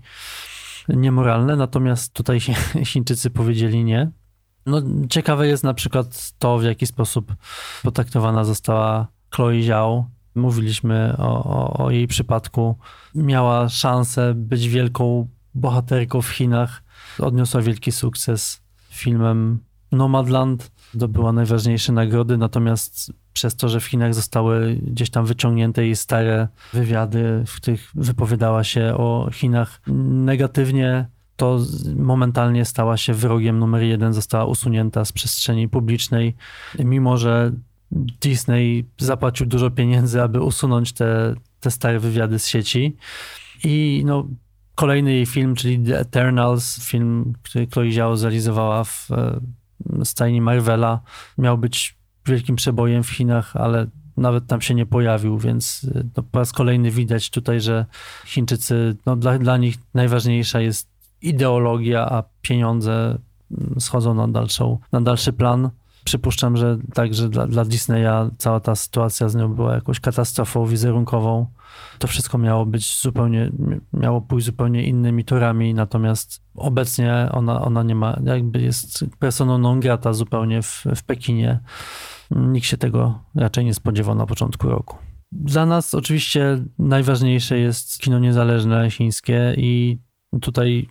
niemoralne. 0.89 1.55
Natomiast 1.55 2.13
tutaj 2.13 2.39
Chińczycy 2.86 3.29
powiedzieli 3.29 3.84
nie. 3.84 4.12
No, 4.65 4.82
ciekawe 5.10 5.47
jest 5.47 5.63
na 5.63 5.73
przykład 5.73 6.32
to, 6.39 6.58
w 6.58 6.63
jaki 6.63 6.86
sposób 6.86 7.36
potraktowana 7.84 8.43
została 8.43 9.08
Chloe 9.36 9.63
Zhao. 9.63 10.10
Mówiliśmy 10.36 11.15
o, 11.17 11.43
o, 11.43 11.86
o 11.86 11.91
jej 11.91 12.08
przypadku. 12.08 12.78
Miała 13.16 13.70
szansę 13.70 14.34
być 14.36 14.70
wielką 14.70 15.28
bohaterką 15.53 16.22
w 16.22 16.30
Chinach. 16.30 16.84
Odniosła 17.20 17.61
wielki 17.61 17.91
sukces 17.91 18.61
filmem 18.89 19.59
Nomadland 19.91 20.72
zdobyła 20.93 21.32
najważniejsze 21.32 21.93
nagrody, 21.93 22.38
natomiast 22.38 23.13
przez 23.34 23.55
to, 23.55 23.70
że 23.70 23.80
w 23.80 23.86
Chinach 23.86 24.13
zostały 24.13 24.76
gdzieś 24.76 25.09
tam 25.09 25.26
wyciągnięte 25.26 25.86
jej 25.86 25.95
stare 25.95 26.47
wywiady, 26.74 27.43
w 27.47 27.55
których 27.55 27.91
wypowiadała 27.95 28.63
się 28.63 28.93
o 28.97 29.30
Chinach 29.34 29.82
negatywnie, 29.88 31.07
to 31.36 31.59
momentalnie 31.95 32.65
stała 32.65 32.97
się 32.97 33.13
wrogiem 33.13 33.59
numer 33.59 33.83
jeden, 33.83 34.13
została 34.13 34.45
usunięta 34.45 35.05
z 35.05 35.11
przestrzeni 35.11 35.69
publicznej, 35.69 36.36
mimo 36.79 37.17
że 37.17 37.51
Disney 38.21 38.86
zapłacił 38.97 39.45
dużo 39.45 39.71
pieniędzy, 39.71 40.21
aby 40.21 40.41
usunąć 40.41 40.93
te, 40.93 41.36
te 41.59 41.71
stare 41.71 41.99
wywiady 41.99 42.39
z 42.39 42.47
sieci. 42.47 42.95
I 43.63 44.03
no, 44.05 44.27
kolejny 44.75 45.13
jej 45.13 45.25
film, 45.25 45.55
czyli 45.55 45.79
The 45.79 45.99
Eternals, 45.99 46.79
film, 46.83 47.33
który 47.43 47.67
Chloe 47.67 47.91
Zhao 47.91 48.17
zrealizowała 48.17 48.83
w 48.83 49.07
e, 49.11 49.39
stajni 50.05 50.41
Marvela, 50.41 51.01
miał 51.38 51.57
być 51.57 51.97
wielkim 52.25 52.55
przebojem 52.55 53.03
w 53.03 53.09
Chinach, 53.09 53.55
ale 53.55 53.88
nawet 54.17 54.47
tam 54.47 54.61
się 54.61 54.75
nie 54.75 54.86
pojawił, 54.86 55.38
więc 55.38 55.88
e, 55.95 56.03
no, 56.17 56.23
po 56.23 56.39
raz 56.39 56.51
kolejny 56.51 56.91
widać 56.91 57.29
tutaj, 57.29 57.61
że 57.61 57.86
Chińczycy, 58.25 58.95
no, 59.05 59.15
dla, 59.15 59.38
dla 59.38 59.57
nich 59.57 59.75
najważniejsza 59.93 60.61
jest 60.61 60.94
ideologia, 61.22 62.05
a 62.05 62.24
pieniądze 62.41 63.18
mm, 63.51 63.76
schodzą 63.80 64.13
na, 64.13 64.28
dalszą, 64.28 64.80
na 64.91 65.01
dalszy 65.01 65.34
plan. 65.34 65.70
Przypuszczam, 66.03 66.57
że 66.57 66.78
także 66.93 67.30
dla, 67.30 67.47
dla 67.47 67.66
Disneya 67.66 68.30
cała 68.38 68.59
ta 68.59 68.76
sytuacja 68.76 69.30
z 69.30 69.36
nią 69.36 69.53
była 69.53 69.76
jakąś 69.76 69.99
katastrofą 69.99 70.66
wizerunkową. 70.66 71.47
To 71.99 72.07
wszystko 72.07 72.38
miało 72.38 72.66
być 72.66 73.01
zupełnie, 73.01 73.51
miało 73.93 74.22
pójść 74.22 74.45
zupełnie 74.45 74.84
innymi 74.84 75.26
torami, 75.26 75.74
natomiast 75.74 76.41
obecnie 76.55 77.30
ona, 77.32 77.61
ona 77.61 77.84
nie 77.84 77.95
ma, 77.95 78.20
jakby 78.24 78.61
jest 78.61 79.05
personą 79.20 79.57
non 79.57 79.80
grata 79.80 80.13
zupełnie 80.13 80.61
w, 80.61 80.84
w 80.95 81.03
Pekinie. 81.03 81.59
Nikt 82.32 82.68
się 82.68 82.78
tego 82.78 83.20
raczej 83.36 83.66
nie 83.66 83.74
spodziewał 83.74 84.16
na 84.16 84.26
początku 84.26 84.70
roku. 84.70 84.97
Dla 85.32 85.66
nas 85.66 85.93
oczywiście 85.93 86.63
najważniejsze 86.80 87.59
jest 87.59 87.99
kino 87.99 88.20
niezależne 88.20 88.91
chińskie 88.91 89.53
i 89.57 89.99
tutaj 90.41 90.88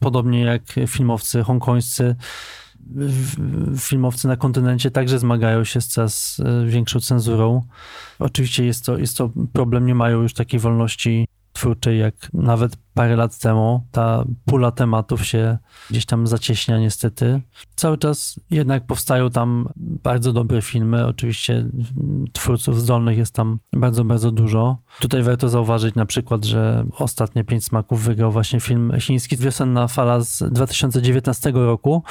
podobnie 0.00 0.40
jak 0.40 0.62
filmowcy 0.86 1.42
hongkońscy, 1.42 2.16
filmowcy 3.78 4.28
na 4.28 4.36
kontynencie 4.36 4.90
także 4.90 5.18
zmagają 5.18 5.64
się 5.64 5.80
z 5.80 5.86
coraz 5.86 6.40
e, 6.44 6.66
większą 6.66 7.00
cenzurą. 7.00 7.62
Oczywiście 8.18 8.64
jest 8.64 8.86
to, 8.86 8.98
jest 8.98 9.16
to 9.16 9.30
problem, 9.52 9.86
nie 9.86 9.94
mają 9.94 10.22
już 10.22 10.34
takiej 10.34 10.60
wolności 10.60 11.28
twórczej, 11.52 11.98
jak 11.98 12.14
nawet 12.32 12.76
parę 12.94 13.16
lat 13.16 13.38
temu. 13.38 13.86
Ta 13.92 14.24
pula 14.44 14.70
tematów 14.70 15.26
się 15.26 15.58
gdzieś 15.90 16.06
tam 16.06 16.26
zacieśnia 16.26 16.78
niestety. 16.78 17.40
Cały 17.76 17.98
czas 17.98 18.40
jednak 18.50 18.86
powstają 18.86 19.30
tam 19.30 19.68
bardzo 19.76 20.32
dobre 20.32 20.62
filmy. 20.62 21.06
Oczywiście 21.06 21.66
twórców 22.32 22.80
zdolnych 22.80 23.18
jest 23.18 23.34
tam 23.34 23.58
bardzo, 23.72 24.04
bardzo 24.04 24.30
dużo. 24.30 24.76
Tutaj 25.00 25.22
warto 25.22 25.48
zauważyć 25.48 25.94
na 25.94 26.06
przykład, 26.06 26.44
że 26.44 26.84
ostatnie 26.98 27.44
Pięć 27.44 27.64
Smaków 27.64 28.02
wygrał 28.02 28.32
właśnie 28.32 28.60
film 28.60 28.92
chiński 29.00 29.36
Wiosenna 29.36 29.88
Fala 29.88 30.20
z 30.20 30.42
2019 30.52 31.52
roku. 31.54 32.02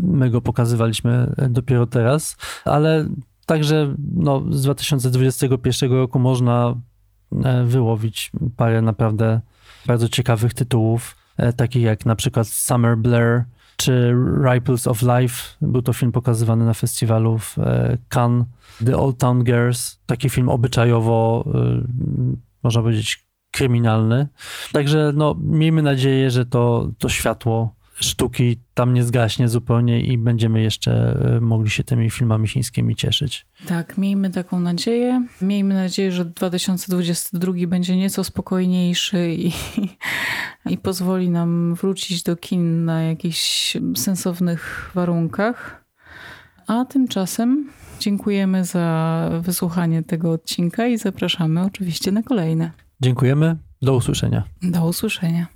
My 0.00 0.30
go 0.30 0.40
pokazywaliśmy 0.40 1.34
dopiero 1.50 1.86
teraz, 1.86 2.36
ale 2.64 3.08
Także 3.50 3.94
no, 4.14 4.42
z 4.50 4.62
2021 4.62 5.92
roku 5.92 6.18
można 6.18 6.74
wyłowić 7.64 8.32
parę 8.56 8.82
naprawdę 8.82 9.40
bardzo 9.86 10.08
ciekawych 10.08 10.54
tytułów, 10.54 11.16
e, 11.36 11.52
takich 11.52 11.82
jak 11.82 12.06
na 12.06 12.16
przykład 12.16 12.48
Summer 12.48 12.98
Blair 12.98 13.44
czy 13.76 14.14
Ripples 14.52 14.86
of 14.86 15.02
Life. 15.02 15.56
Był 15.62 15.82
to 15.82 15.92
film 15.92 16.12
pokazywany 16.12 16.64
na 16.64 16.74
festiwalu 16.74 17.38
w 17.38 17.58
e, 17.58 17.98
Cannes. 18.08 18.46
The 18.86 18.96
Old 18.96 19.18
Town 19.18 19.44
Girls, 19.44 20.00
taki 20.06 20.30
film 20.30 20.48
obyczajowo, 20.48 21.44
można 22.62 22.82
powiedzieć, 22.82 23.26
kryminalny. 23.50 24.28
Także 24.72 25.12
no, 25.14 25.36
miejmy 25.40 25.82
nadzieję, 25.82 26.30
że 26.30 26.46
to, 26.46 26.90
to 26.98 27.08
światło 27.08 27.74
sztuki 28.00 28.56
tam 28.74 28.94
nie 28.94 29.04
zgaśnie 29.04 29.48
zupełnie 29.48 30.00
i 30.00 30.18
będziemy 30.18 30.62
jeszcze 30.62 30.92
e, 31.36 31.40
mogli 31.40 31.70
się 31.70 31.84
tymi 31.84 32.10
filmami 32.10 32.48
chińskimi 32.48 32.96
cieszyć. 32.96 33.46
Tak, 33.66 33.98
miejmy 33.98 34.30
taką 34.30 34.60
nadzieję. 34.60 35.26
Miejmy 35.42 35.74
nadzieję, 35.74 36.12
że 36.12 36.24
2022 36.24 37.52
będzie 37.66 37.96
nieco 37.96 38.24
spokojniejszy 38.24 39.34
i, 39.34 39.52
i 40.72 40.78
pozwoli 40.78 41.30
nam 41.30 41.74
wrócić 41.74 42.22
do 42.22 42.36
kin 42.36 42.84
na 42.84 43.02
jakichś 43.02 43.76
sensownych 43.96 44.90
warunkach. 44.94 45.84
A 46.66 46.84
tymczasem 46.84 47.70
dziękujemy 48.00 48.64
za 48.64 49.30
wysłuchanie 49.40 50.02
tego 50.02 50.32
odcinka 50.32 50.86
i 50.86 50.98
zapraszamy 50.98 51.64
oczywiście 51.64 52.12
na 52.12 52.22
kolejne. 52.22 52.70
Dziękujemy. 53.00 53.56
Do 53.82 53.94
usłyszenia. 53.94 54.44
Do 54.62 54.86
usłyszenia. 54.86 55.46